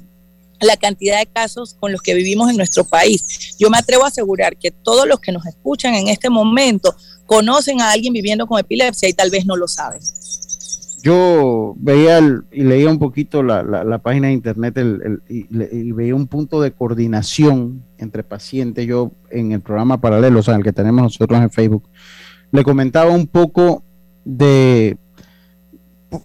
[0.60, 3.56] la cantidad de casos con los que vivimos en nuestro país.
[3.58, 6.94] Yo me atrevo a asegurar que todos los que nos escuchan en este momento
[7.26, 10.00] conocen a alguien viviendo con epilepsia y tal vez no lo saben.
[11.04, 12.18] Yo veía
[12.50, 14.74] y leía un poquito la, página de internet
[15.28, 18.86] y, veía un punto de coordinación entre pacientes.
[18.86, 21.90] Yo en el programa paralelo, o sea, el que tenemos nosotros en Facebook,
[22.52, 23.82] le comentaba un poco
[24.24, 24.96] de,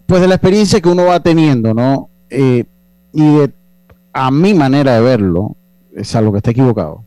[0.06, 2.08] pues de la experiencia que uno va teniendo, ¿no?
[2.30, 2.64] Eh,
[3.12, 3.52] y de,
[4.14, 5.56] a mi manera de verlo,
[5.94, 7.04] es algo que está equivocado,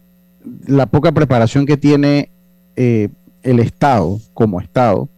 [0.67, 2.29] la poca preparación que tiene
[2.75, 3.09] eh,
[3.41, 5.09] el Estado como Estado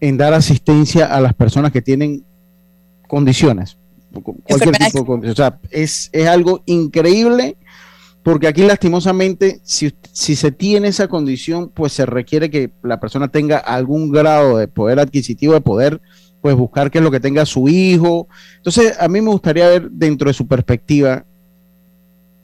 [0.00, 2.24] en dar asistencia a las personas que tienen
[3.06, 3.78] condiciones.
[4.12, 5.32] Cualquier tipo de condición.
[5.32, 7.56] O sea, es, es algo increíble
[8.22, 13.28] porque aquí lastimosamente, si, si, se tiene esa condición, pues se requiere que la persona
[13.28, 16.00] tenga algún grado de poder adquisitivo, de poder
[16.42, 18.28] pues buscar qué es lo que tenga su hijo.
[18.56, 21.24] Entonces, a mí me gustaría ver dentro de su perspectiva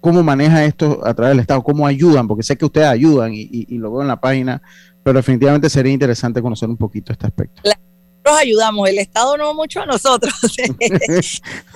[0.01, 3.49] cómo maneja esto a través del Estado, cómo ayudan, porque sé que ustedes ayudan y,
[3.51, 4.63] y lo veo en la página,
[5.05, 7.63] pero definitivamente sería interesante conocer un poquito este aspecto.
[7.63, 10.35] Nosotros ayudamos, el Estado no mucho a nosotros.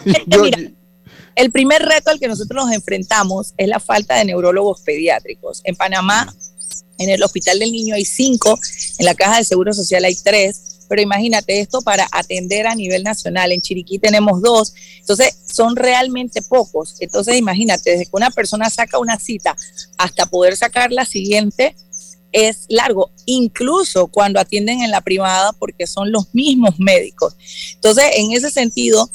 [0.27, 0.59] Mira,
[1.37, 5.61] el primer reto al que nosotros nos enfrentamos es la falta de neurólogos pediátricos.
[5.63, 6.35] En Panamá,
[6.99, 8.59] en el Hospital del Niño hay cinco,
[8.99, 13.05] en la Caja de Seguro Social hay tres, pero imagínate esto para atender a nivel
[13.05, 13.53] nacional.
[13.53, 16.97] En Chiriquí tenemos dos, entonces son realmente pocos.
[16.99, 19.55] Entonces imagínate, desde que una persona saca una cita
[19.99, 21.77] hasta poder sacar la siguiente,
[22.33, 27.35] es largo, incluso cuando atienden en la privada porque son los mismos médicos.
[27.75, 29.11] Entonces, en ese sentido,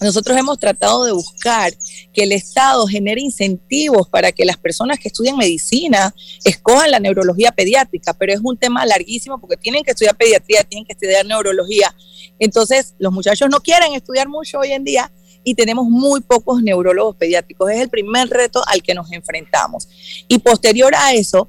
[0.00, 1.72] nosotros hemos tratado de buscar
[2.12, 6.14] que el Estado genere incentivos para que las personas que estudian medicina
[6.44, 10.84] escojan la neurología pediátrica, pero es un tema larguísimo porque tienen que estudiar pediatría, tienen
[10.84, 11.94] que estudiar neurología.
[12.38, 15.10] Entonces, los muchachos no quieren estudiar mucho hoy en día
[15.44, 17.70] y tenemos muy pocos neurólogos pediátricos.
[17.70, 19.88] Es el primer reto al que nos enfrentamos.
[20.26, 21.48] Y posterior a eso,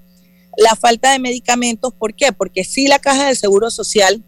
[0.57, 1.93] la falta de medicamentos.
[1.93, 2.31] ¿Por qué?
[2.31, 4.23] Porque sí la caja del Seguro Social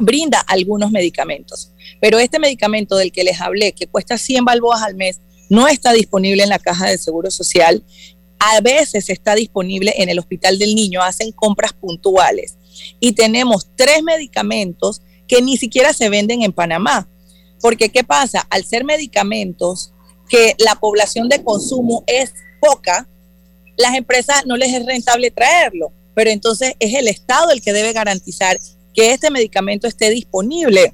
[0.00, 4.94] brinda algunos medicamentos, pero este medicamento del que les hablé, que cuesta 100 balboas al
[4.94, 7.82] mes, no está disponible en la caja del Seguro Social.
[8.38, 12.56] A veces está disponible en el Hospital del Niño, hacen compras puntuales.
[13.00, 17.08] Y tenemos tres medicamentos que ni siquiera se venden en Panamá.
[17.60, 18.46] Porque ¿qué pasa?
[18.50, 19.92] Al ser medicamentos
[20.28, 23.08] que la población de consumo es poca,
[23.78, 27.92] las empresas no les es rentable traerlo, pero entonces es el Estado el que debe
[27.92, 28.58] garantizar
[28.92, 30.92] que este medicamento esté disponible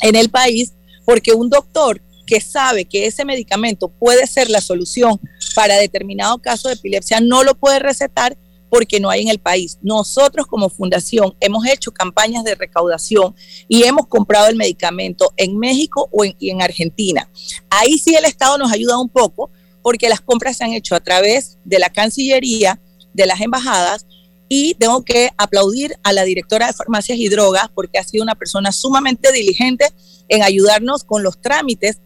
[0.00, 0.72] en el país,
[1.04, 5.20] porque un doctor que sabe que ese medicamento puede ser la solución
[5.54, 8.38] para determinado caso de epilepsia no lo puede recetar
[8.70, 9.78] porque no hay en el país.
[9.82, 13.36] Nosotros como fundación hemos hecho campañas de recaudación
[13.68, 17.30] y hemos comprado el medicamento en México o en, y en Argentina.
[17.68, 19.50] Ahí sí el Estado nos ayuda un poco
[19.84, 22.80] porque las compras se han hecho a través de la Cancillería,
[23.12, 24.06] de las embajadas,
[24.48, 28.34] y tengo que aplaudir a la directora de farmacias y drogas porque ha sido una
[28.34, 29.86] persona sumamente diligente
[30.28, 31.98] en ayudarnos con los trámites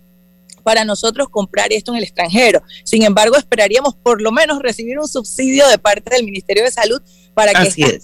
[0.64, 2.64] para nosotros comprar esto en el extranjero.
[2.82, 7.00] Sin embargo, esperaríamos por lo menos recibir un subsidio de parte del Ministerio de Salud
[7.32, 8.00] para que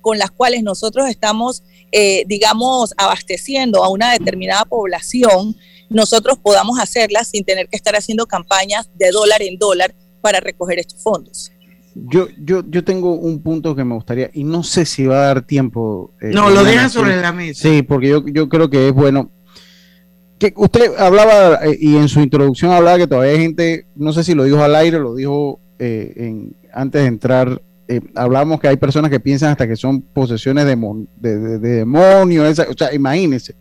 [0.00, 5.56] con las cuales nosotros estamos, eh, digamos, abasteciendo a una determinada población,
[5.88, 10.78] nosotros podamos hacerlas sin tener que estar haciendo campañas de dólar en dólar para recoger
[10.78, 11.52] estos fondos.
[11.94, 15.26] Yo, yo, yo tengo un punto que me gustaría, y no sé si va a
[15.26, 16.12] dar tiempo.
[16.20, 17.68] Eh, no, lo deja sobre la mesa.
[17.68, 19.30] Sí, porque yo, yo creo que es bueno.
[20.38, 24.22] Que usted hablaba, eh, y en su introducción hablaba que todavía hay gente, no sé
[24.22, 27.60] si lo dijo al aire, lo dijo eh, en, antes de entrar,
[28.14, 30.76] hablábamos que hay personas que piensan hasta que son posesiones de,
[31.16, 33.56] de, demonios, o sea, imagínense.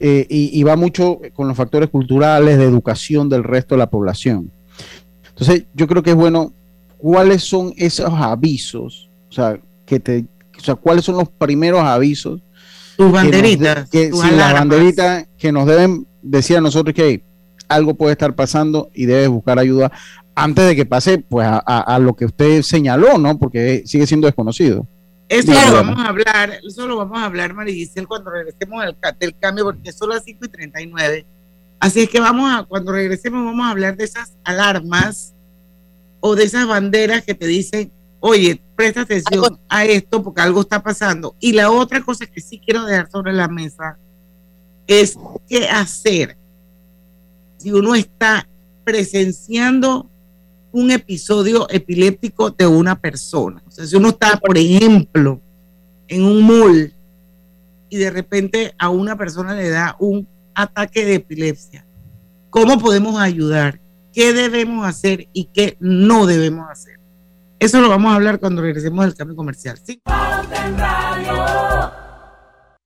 [0.00, 4.50] Eh, y, va mucho con los factores culturales, de educación del resto de la población.
[5.30, 6.52] Entonces, yo creo que es bueno,
[6.98, 9.10] ¿cuáles son esos avisos?
[9.28, 10.24] O sea, que te,
[10.56, 12.40] o sea, ¿cuáles son los primeros avisos?
[12.96, 13.90] Tus banderitas.
[13.90, 17.22] Que, las banderitas que nos deben decir a nosotros que
[17.68, 19.90] algo puede estar pasando y debes buscar ayuda
[20.34, 23.36] antes de que pase pues a, a lo que usted señaló, ¿no?
[23.38, 24.86] Porque sigue siendo desconocido.
[25.28, 28.82] Eso lo vamos a hablar, eso lo vamos a hablar, Maricel, cuando regresemos
[29.18, 31.26] del, cambio, porque son las 5 y 39.
[31.80, 35.34] Así es que vamos a, cuando regresemos, vamos a hablar de esas alarmas
[36.20, 40.82] o de esas banderas que te dicen, oye, presta atención a esto porque algo está
[40.82, 41.36] pasando.
[41.40, 43.98] Y la otra cosa que sí quiero dejar sobre la mesa
[44.86, 46.36] es qué hacer
[47.58, 48.48] si uno está
[48.84, 50.08] presenciando
[50.72, 53.62] un episodio epiléptico de una persona.
[53.66, 55.40] O sea, si uno está, por ejemplo,
[56.08, 56.92] en un mall
[57.88, 61.86] y de repente a una persona le da un ataque de epilepsia,
[62.50, 63.80] cómo podemos ayudar,
[64.12, 66.98] qué debemos hacer y qué no debemos hacer.
[67.58, 69.78] Eso lo vamos a hablar cuando regresemos del cambio comercial.
[69.82, 70.00] ¿sí?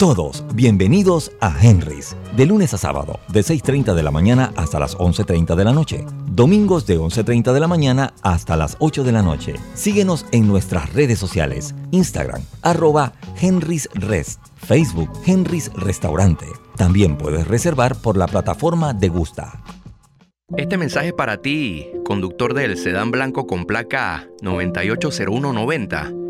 [0.00, 4.96] Todos bienvenidos a Henry's, de lunes a sábado, de 6.30 de la mañana hasta las
[4.96, 6.06] 11.30 de la noche.
[6.24, 9.56] Domingos de 11.30 de la mañana hasta las 8 de la noche.
[9.74, 16.46] Síguenos en nuestras redes sociales, Instagram, arroba Henry's Rest, Facebook Henry's Restaurante.
[16.78, 19.62] También puedes reservar por la plataforma de Gusta.
[20.56, 26.29] Este mensaje para ti, conductor del sedán blanco con placa 980190.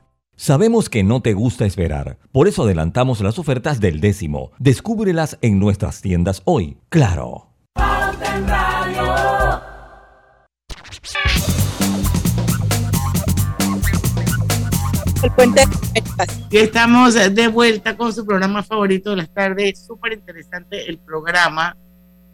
[0.43, 4.51] Sabemos que no te gusta esperar, por eso adelantamos las ofertas del décimo.
[4.57, 6.77] Descúbrelas en nuestras tiendas hoy.
[6.89, 7.49] Claro.
[15.21, 15.61] el puente
[16.49, 19.85] y estamos de vuelta con su programa favorito de las tardes.
[19.85, 21.77] Súper interesante el programa.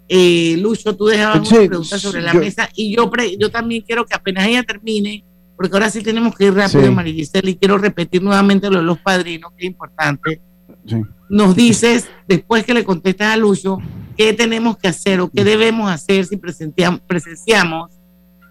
[0.07, 4.15] Eh, Lucho, tú dejabas una pregunta sobre la mesa y yo, yo también quiero que
[4.15, 5.25] apenas ella termine,
[5.57, 7.39] porque ahora sí tenemos que ir rápido, sí.
[7.43, 10.39] y quiero repetir nuevamente lo de los padrinos, que es importante.
[11.29, 13.79] Nos dices, después que le contestas a Lucho,
[14.15, 17.91] qué tenemos que hacer o qué debemos hacer si presenciamos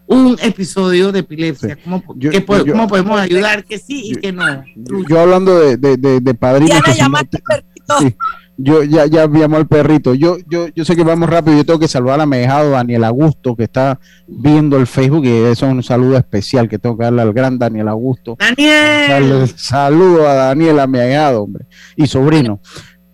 [0.06, 1.78] un episodio de epilepsia.
[1.82, 2.02] ¿Cómo,
[2.88, 3.64] podemos ayudar?
[3.64, 4.44] Que sí y que no.
[5.08, 6.80] Yo hablando de, de, de, de padrinos.
[8.56, 10.14] Yo ya, ya llamó al perrito.
[10.14, 11.56] Yo, yo, yo sé que vamos rápido.
[11.56, 15.30] Yo tengo que saludar a mi dejado Daniel Augusto, que está viendo el Facebook, y
[15.30, 18.36] eso es un saludo especial que tengo que darle al gran Daniel Augusto.
[18.38, 19.48] Daniel.
[19.56, 22.60] Saludo a Daniel, a mi agado, hombre, y sobrino.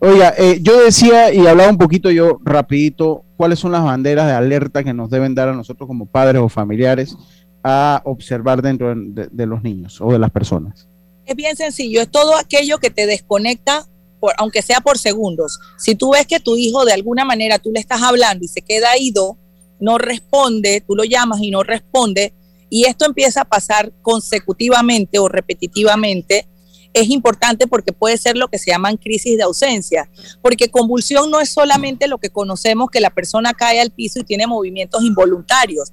[0.05, 4.33] Oiga, eh, yo decía y hablaba un poquito yo rapidito, cuáles son las banderas de
[4.33, 7.17] alerta que nos deben dar a nosotros como padres o familiares
[7.63, 10.89] a observar dentro de, los niños o de las personas.
[11.25, 13.87] Es bien sencillo, es todo aquello que te desconecta,
[14.37, 15.59] aunque sea por segundos.
[15.79, 18.63] Si tú ves que tu hijo de alguna manera tú le estás hablando y se
[18.63, 19.39] queda ido,
[19.81, 22.35] no responde, tú lo llamas y no responde,
[22.71, 26.49] y esto empieza a pasar consecutivamente o repetitivamente,
[26.95, 30.11] es importante porque puede ser lo que se llaman crisis de ausencia,
[30.43, 34.25] porque convulsión no es solamente lo que conocemos que la persona cae al piso y
[34.25, 35.91] tiene movimientos involuntarios.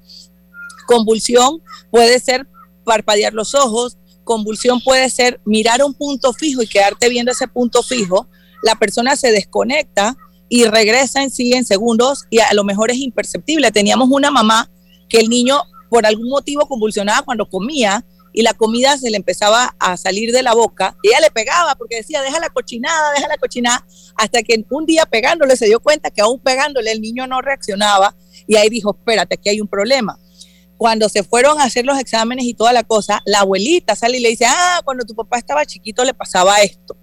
[0.87, 1.61] Convulsión
[1.91, 2.47] puede ser
[2.83, 3.98] parpadear los ojos,
[4.29, 8.27] convulsión puede ser mirar un punto fijo y quedarte viendo ese punto fijo,
[8.61, 10.15] la persona se desconecta
[10.49, 13.71] y regresa en sí en segundos y a lo mejor es imperceptible.
[13.71, 14.69] Teníamos una mamá
[15.09, 15.59] que el niño
[15.89, 20.43] por algún motivo convulsionaba cuando comía y la comida se le empezaba a salir de
[20.43, 23.83] la boca, y ella le pegaba porque decía, deja la cochinada, deja la cochinada,
[24.15, 28.15] hasta que un día pegándole se dio cuenta que aún pegándole el niño no reaccionaba
[28.45, 30.19] y ahí dijo, espérate, aquí hay un problema.
[30.79, 34.21] Cuando se fueron a hacer los exámenes y toda la cosa, la abuelita sale y
[34.21, 36.95] le dice, ah, cuando tu papá estaba chiquito le pasaba esto.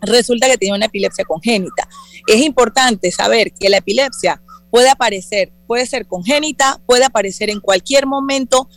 [0.00, 1.88] Resulta que tiene una epilepsia congénita.
[2.26, 8.04] Es importante saber que la epilepsia puede aparecer, puede ser congénita, puede aparecer en cualquier
[8.04, 8.68] momento,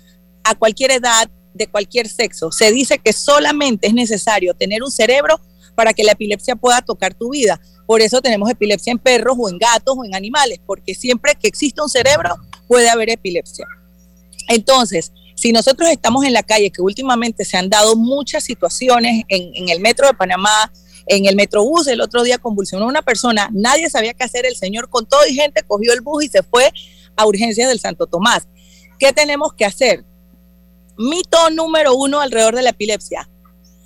[0.43, 2.51] a cualquier edad, de cualquier sexo.
[2.51, 5.41] Se dice que solamente es necesario tener un cerebro
[5.73, 7.59] para que la epilepsia pueda tocar tu vida.
[7.88, 11.47] Por eso tenemos epilepsia en perros o en gatos o en animales, porque siempre que
[11.47, 12.35] existe un cerebro
[12.67, 13.65] puede haber epilepsia.
[14.47, 19.69] Entonces, si nosotros estamos en la calle, que últimamente se han dado muchas situaciones en,
[19.69, 20.71] el metro de Panamá,
[21.05, 24.89] en el metrobús, el otro día convulsionó una persona, nadie sabía qué hacer, el señor
[24.89, 26.71] con todo y gente cogió el bus y se fue
[27.15, 28.47] a urgencias del Santo Tomás.
[28.97, 30.03] ¿Qué tenemos que hacer?
[30.97, 33.29] Mito número uno alrededor de la epilepsia.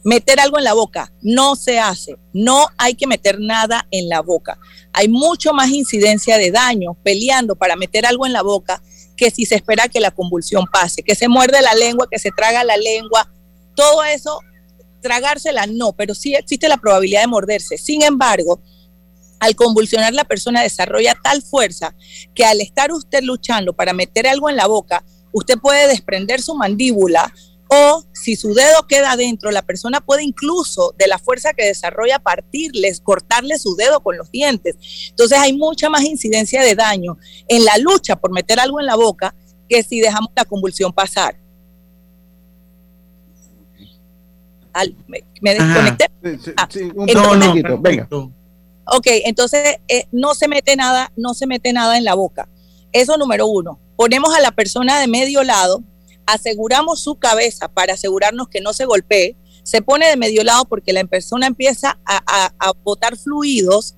[0.04, 2.18] Meter algo en la boca no se hace.
[2.34, 4.58] No hay que meter nada en la boca.
[4.94, 8.82] Hay mucho más incidencia de daño peleando para meter algo en la boca
[9.22, 12.32] que si se espera que la convulsión pase, que se muerde la lengua, que se
[12.32, 13.32] traga la lengua.
[13.76, 14.40] Todo eso,
[15.00, 17.78] tragársela no, pero sí existe la probabilidad de morderse.
[17.78, 18.64] Sin embargo,
[19.40, 21.94] al convulsionar la persona desarrolla tal fuerza
[22.34, 26.56] que al estar usted luchando para meter algo en la boca, usted puede desprender su
[26.56, 27.32] mandíbula
[27.74, 32.20] o si su dedo queda adentro, la persona puede incluso de la fuerza que desarrolla
[32.20, 34.76] partirles, cortarle su dedo con los dientes.
[35.10, 37.18] Entonces hay mucha más incidencia de daño
[37.48, 39.34] en la lucha por meter algo en la boca
[39.70, 41.38] que si dejamos la convulsión pasar.
[45.08, 46.12] me, desconecté.
[46.58, 46.68] Ah,
[47.14, 48.08] no, no, venga.
[48.84, 52.50] Ok, entonces eh, no se mete nada, no se mete nada en la boca.
[52.92, 55.84] Eso número uno ponemos a la persona de medio lado,
[56.34, 60.94] aseguramos su cabeza para asegurarnos que no se golpee, se pone de medio lado porque
[60.94, 63.96] la persona empieza a, botar fluidos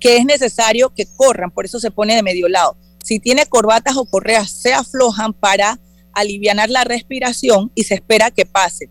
[0.00, 2.76] que es necesario que corran, por eso se pone de medio lado.
[3.02, 5.80] Si tiene corbatas o correas, se aflojan para
[6.12, 8.90] aliviar la respiración y se espera que pase.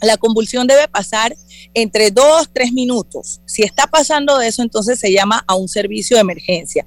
[0.00, 1.36] La convulsión debe pasar
[1.74, 3.40] entre dos, tres minutos.
[3.46, 6.84] Si está pasando de eso, entonces se llama a un servicio de emergencia.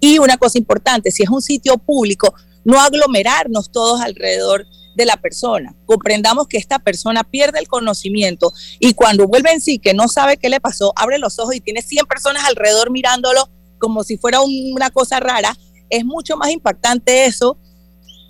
[0.00, 2.34] Y una cosa importante, si es un sitio público,
[2.68, 5.74] no aglomerarnos todos alrededor de la persona.
[5.86, 10.36] Comprendamos que esta persona pierde el conocimiento y cuando vuelve en sí, que no sabe
[10.36, 13.48] qué le pasó, abre los ojos y tiene 100 personas alrededor mirándolo
[13.78, 15.56] como si fuera una cosa rara,
[15.88, 17.56] es mucho más impactante eso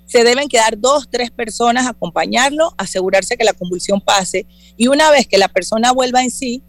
[0.05, 5.27] se deben quedar dos, tres personas, acompañarlo, asegurarse que la convulsión pase y una vez
[5.27, 6.63] que la persona vuelva en sí,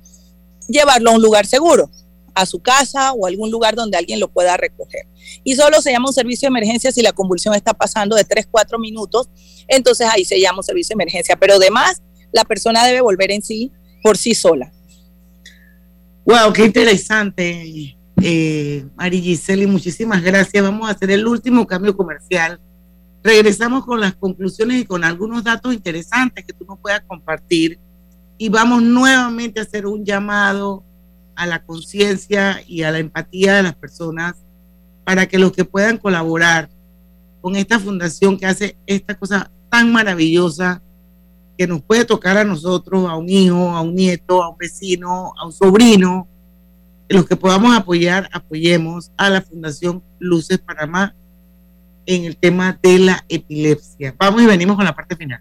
[0.69, 1.89] llevarlo a un lugar seguro,
[2.41, 5.07] a su casa o algún lugar donde alguien lo pueda recoger.
[5.45, 8.49] Y solo se llama un servicio de emergencia si la convulsión está pasando de 3,
[8.51, 9.29] 4 minutos,
[9.69, 13.43] entonces ahí se llama un servicio de emergencia, pero además la persona debe volver en
[13.43, 13.73] sí
[14.03, 14.73] por sí sola.
[16.25, 20.63] Wow, qué interesante, eh, Mari muchísimas gracias.
[20.63, 22.61] Vamos a hacer el último cambio comercial.
[23.23, 27.79] Regresamos con las conclusiones y con algunos datos interesantes que tú nos puedas compartir.
[28.39, 30.85] Y vamos nuevamente a hacer un llamado
[31.41, 34.35] a la conciencia y a la empatía de las personas
[35.05, 36.69] para que los que puedan colaborar
[37.41, 40.83] con esta fundación que hace esta cosa tan maravillosa
[41.57, 45.33] que nos puede tocar a nosotros, a un hijo, a un nieto, a un vecino,
[45.39, 46.29] a un sobrino,
[47.09, 51.15] los que podamos apoyar, apoyemos a la Fundación Luces Panamá
[52.05, 54.15] en el tema de la epilepsia.
[54.19, 55.41] Vamos y venimos con la parte final.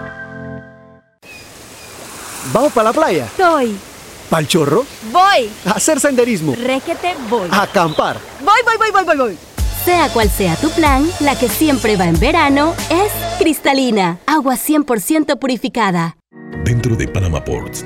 [2.53, 3.27] ¿Vamos para la playa?
[3.37, 3.77] Soy.
[4.29, 4.85] ¿Pal chorro?
[5.11, 5.49] Voy.
[5.65, 6.55] A hacer senderismo.
[6.55, 7.47] Requete voy.
[7.51, 8.17] A acampar.
[8.39, 9.37] Voy, voy, voy, voy, voy, voy.
[9.85, 15.39] Sea cual sea tu plan, la que siempre va en verano es cristalina, agua 100%
[15.39, 16.17] purificada.
[16.63, 17.85] Dentro de Panama Ports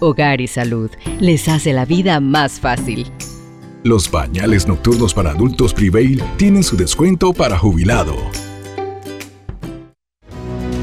[0.00, 0.90] Hogar y Salud
[1.20, 3.10] les hace la vida más fácil.
[3.84, 8.16] Los pañales nocturnos para adultos Prevail tienen su descuento para jubilado.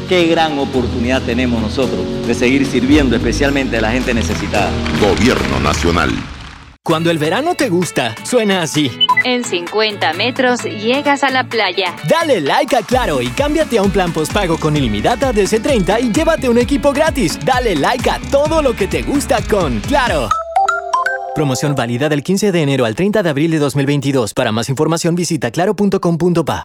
[0.08, 4.70] Qué gran oportunidad tenemos nosotros de seguir sirviendo especialmente a la gente necesitada.
[5.00, 6.10] Gobierno Nacional.
[6.84, 8.90] Cuando el verano te gusta, suena así.
[9.24, 11.94] En 50 metros llegas a la playa.
[12.08, 16.12] Dale like a Claro y cámbiate a un plan postpago con ilimitada de C30 y
[16.12, 17.38] llévate un equipo gratis.
[17.44, 20.28] Dale like a todo lo que te gusta con Claro.
[21.36, 24.34] Promoción válida del 15 de enero al 30 de abril de 2022.
[24.34, 26.64] Para más información visita claro.com.pa.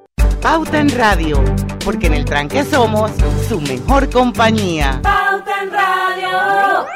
[0.41, 1.43] Pauta en Radio,
[1.85, 3.11] porque en el tranque somos
[3.47, 4.99] su mejor compañía.
[5.03, 6.87] Pauta en Radio.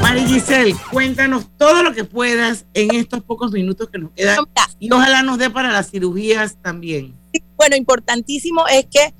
[0.00, 4.38] Mari Giselle, cuéntanos todo lo que puedas en estos pocos minutos que nos quedan
[4.78, 7.18] y ojalá nos dé para las cirugías también.
[7.56, 9.12] Bueno, importantísimo es que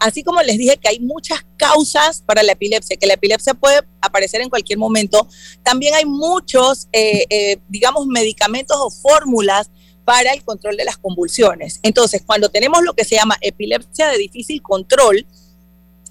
[0.00, 3.80] así como les dije que hay muchas causas para la epilepsia, que la epilepsia puede
[4.00, 5.28] aparecer en cualquier momento,
[5.62, 9.70] también hay muchos, eh, eh, digamos, medicamentos o fórmulas
[10.04, 11.80] para el control de las convulsiones.
[11.82, 15.26] Entonces, cuando tenemos lo que se llama epilepsia de difícil control,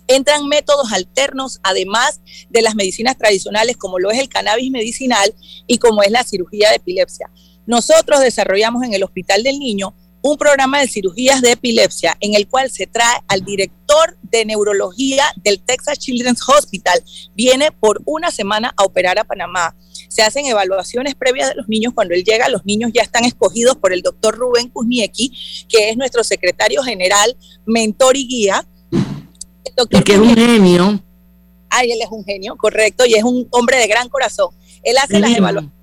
[0.07, 5.34] entran métodos alternos, además de las medicinas tradicionales, como lo es el cannabis medicinal
[5.66, 7.32] y como es la cirugía de epilepsia.
[7.66, 9.95] Nosotros desarrollamos en el Hospital del Niño
[10.28, 15.23] un programa de cirugías de epilepsia en el cual se trae al director de neurología
[15.43, 17.03] del Texas Children's Hospital.
[17.36, 19.76] Viene por una semana a operar a Panamá.
[20.07, 21.93] Se hacen evaluaciones previas de los niños.
[21.93, 25.32] Cuando él llega, los niños ya están escogidos por el doctor Rubén Kuzniecki,
[25.69, 28.67] que es nuestro secretario general, mentor y guía.
[28.91, 31.03] El doctor que es un genio.
[31.69, 34.49] Ay, él es un genio, correcto, y es un hombre de gran corazón.
[34.82, 35.76] Él hace las evaluaciones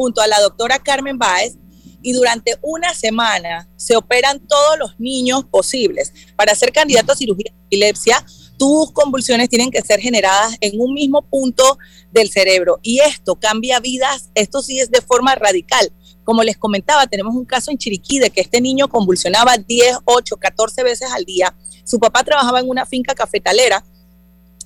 [0.00, 1.56] junto a la doctora Carmen Báez,
[2.02, 6.12] y durante una semana se operan todos los niños posibles.
[6.36, 8.24] Para ser candidato a cirugía de epilepsia,
[8.58, 11.78] tus convulsiones tienen que ser generadas en un mismo punto
[12.12, 15.92] del cerebro y esto cambia vidas, esto sí es de forma radical.
[16.24, 20.36] Como les comentaba, tenemos un caso en Chiriquí de que este niño convulsionaba 10, 8,
[20.36, 21.56] 14 veces al día.
[21.84, 23.84] Su papá trabajaba en una finca cafetalera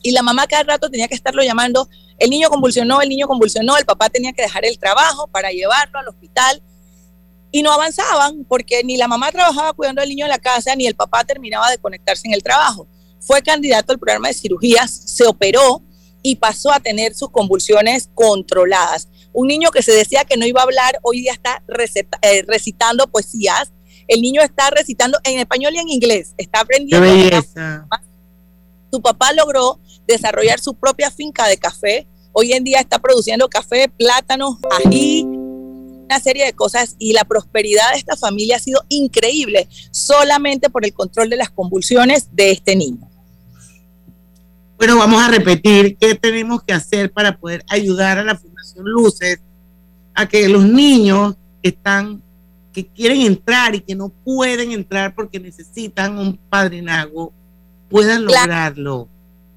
[0.02, 3.76] y la mamá cada rato tenía que estarlo llamando, el niño convulsionó, el niño convulsionó,
[3.78, 6.62] el papá tenía que dejar el trabajo para llevarlo al hospital
[7.54, 10.88] y no avanzaban porque ni la mamá trabajaba cuidando al niño en la casa ni
[10.88, 12.88] el papá terminaba de conectarse en el trabajo.
[13.20, 15.80] Fue candidato al programa de cirugías, se operó
[16.20, 19.08] y pasó a tener sus convulsiones controladas.
[19.32, 21.62] Un niño que se decía que no iba a hablar, hoy día está
[22.22, 23.70] eh, recitando poesías.
[24.08, 27.06] El niño está recitando en español y en inglés, está aprendiendo.
[28.90, 29.78] Su papá logró
[30.08, 32.08] desarrollar su propia finca de café.
[32.32, 35.24] Hoy en día está produciendo café, plátanos, ají,
[36.14, 40.84] una serie de cosas y la prosperidad de esta familia ha sido increíble solamente por
[40.84, 43.10] el control de las convulsiones de este niño.
[44.76, 49.40] Bueno, vamos a repetir qué tenemos que hacer para poder ayudar a la Fundación Luces
[50.14, 52.22] a que los niños que están
[52.72, 57.32] que quieren entrar y que no pueden entrar porque necesitan un padrinazgo
[57.88, 59.08] puedan lograrlo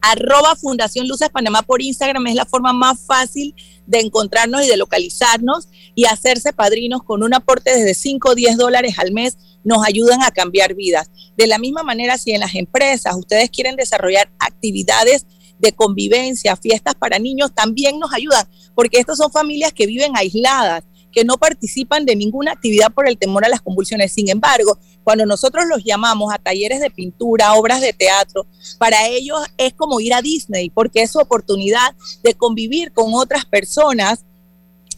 [0.01, 4.77] arroba Fundación Luces Panamá por Instagram es la forma más fácil de encontrarnos y de
[4.77, 9.85] localizarnos y hacerse padrinos con un aporte desde 5 o 10 dólares al mes nos
[9.85, 11.09] ayudan a cambiar vidas.
[11.35, 15.25] De la misma manera, si en las empresas ustedes quieren desarrollar actividades
[15.59, 20.83] de convivencia, fiestas para niños, también nos ayudan, porque estas son familias que viven aisladas
[21.11, 24.11] que no participan de ninguna actividad por el temor a las convulsiones.
[24.11, 24.77] Sin embargo,
[25.07, 28.45] cuando nosotros los llamamos a talleres de pintura, obras de teatro,
[28.77, 33.45] para ellos es como ir a Disney, porque es su oportunidad de convivir con otras
[33.45, 34.25] personas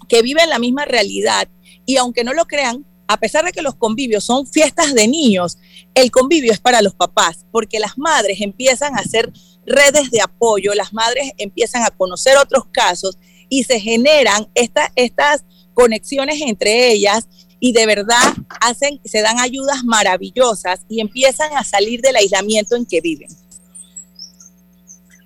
[0.08, 1.48] que viven la misma realidad.
[1.86, 5.60] Y aunque no lo crean, a pesar de que los convivios son fiestas de niños,
[5.94, 9.32] el convivio es para los papás, porque las madres empiezan a hacer
[9.68, 15.46] redes de apoyo, las madres empiezan a conocer otros casos y se generan estas
[15.76, 17.28] conexiones entre ellas
[17.60, 22.86] y de verdad hacen, se dan ayudas maravillosas y empiezan a salir del aislamiento en
[22.86, 23.30] que viven.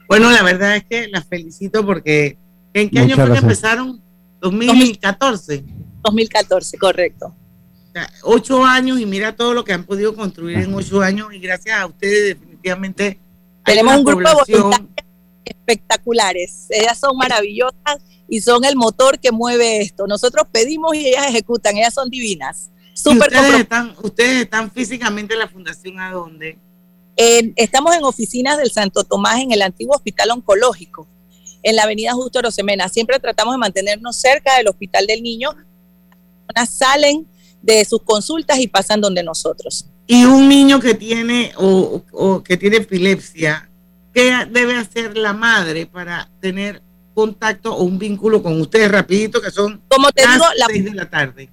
[0.08, 2.38] Bueno, la verdad es que las felicito porque
[2.74, 4.02] ¿en qué año fue que empezaron?
[4.42, 5.64] 2014.
[6.02, 7.36] 2014, correcto.
[8.24, 11.80] ocho años y mira todo lo que han podido construir en ocho años y gracias
[11.80, 13.20] a ustedes definitivamente.
[13.64, 14.64] Tenemos un grupo de
[15.46, 16.68] espectaculares.
[16.70, 18.02] Ellas son maravillosas
[18.34, 20.08] y son el motor que mueve esto.
[20.08, 22.72] Nosotros pedimos y ellas ejecutan, ellas son divinas.
[22.96, 26.58] ustedes, están, ustedes están físicamente en la fundación a dónde?
[27.16, 31.08] estamos en oficinas del Santo Tomás en el antiguo hospital oncológico,
[31.62, 32.90] en la avenida Justo Rosemena.
[32.90, 35.52] Siempre tratamos de mantenernos cerca del hospital del niño.
[36.68, 37.28] Salen
[37.62, 39.86] de sus consultas y pasan donde nosotros.
[40.08, 43.70] Y un niño que tiene o, que tiene epilepsia,
[44.12, 46.82] ¿qué debe hacer la madre para tener
[47.14, 51.10] contacto o un vínculo con ustedes rapidito que son como te digo la de la
[51.10, 51.50] tarde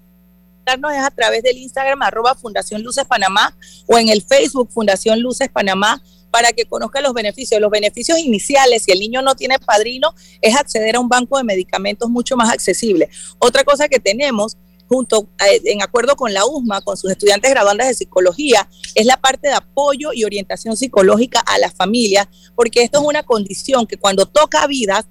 [0.67, 3.57] es a través del Instagram arroba Fundación Luces Panamá
[3.87, 6.01] o en el Facebook Fundación Luces Panamá
[6.31, 7.61] para que conozca los beneficios.
[7.61, 11.45] Los beneficios iniciales, si el niño no tiene padrino, es acceder a un banco de
[11.45, 13.09] medicamentos mucho más accesible.
[13.39, 14.57] Otra cosa que tenemos
[14.87, 19.17] junto, eh, en acuerdo con la USMA, con sus estudiantes graduandas de psicología, es la
[19.17, 23.97] parte de apoyo y orientación psicológica a las familias, porque esto es una condición que
[23.97, 25.07] cuando toca vidas,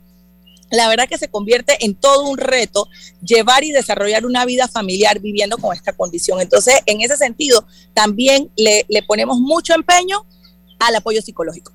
[0.72, 2.88] la verdad que se convierte en todo un reto
[3.22, 6.40] llevar y desarrollar una vida familiar viviendo con esta condición.
[6.42, 10.26] Entonces, en ese sentido, también le, ponemos mucho empeño
[10.80, 11.72] al apoyo psicológico.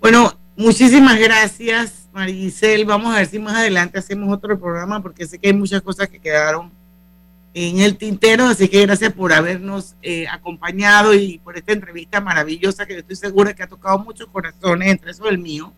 [0.00, 2.84] Bueno, muchísimas gracias, Maricel.
[2.84, 6.08] Vamos a ver si más adelante hacemos otro programa porque sé que hay muchas cosas
[6.08, 6.70] que quedaron
[7.54, 12.86] en el tintero, así que gracias por habernos eh, acompañado y por esta entrevista maravillosa
[12.86, 15.72] que estoy segura que ha tocado muchos corazones, entre eso el mío.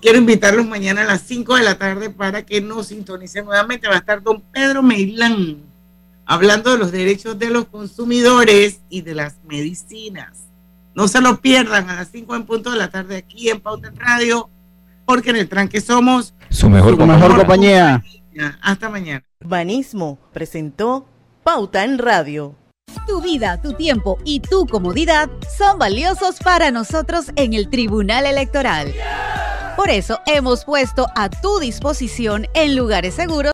[0.00, 3.86] Quiero invitarlos mañana a las 5 de la tarde para que nos sintonicen nuevamente.
[3.86, 5.70] Va a estar don Pedro Meilán
[6.30, 10.44] hablando de los derechos de los consumidores y de las medicinas.
[10.94, 13.88] No se lo pierdan a las 5 en punto de la tarde aquí en Pauta
[13.88, 14.48] en Radio,
[15.04, 18.02] porque en el tranque somos su mejor, compañía.
[18.62, 19.24] Hasta mañana.
[19.40, 21.04] Urbanismo presentó
[21.42, 22.54] Pauta en Radio.
[23.08, 25.28] Tu vida, tu tiempo y tu comodidad
[25.58, 28.94] son valiosos para nosotros en el Tribunal Electoral.
[29.80, 33.40] Por eso hemos puesto a tu disposición en lugares seguros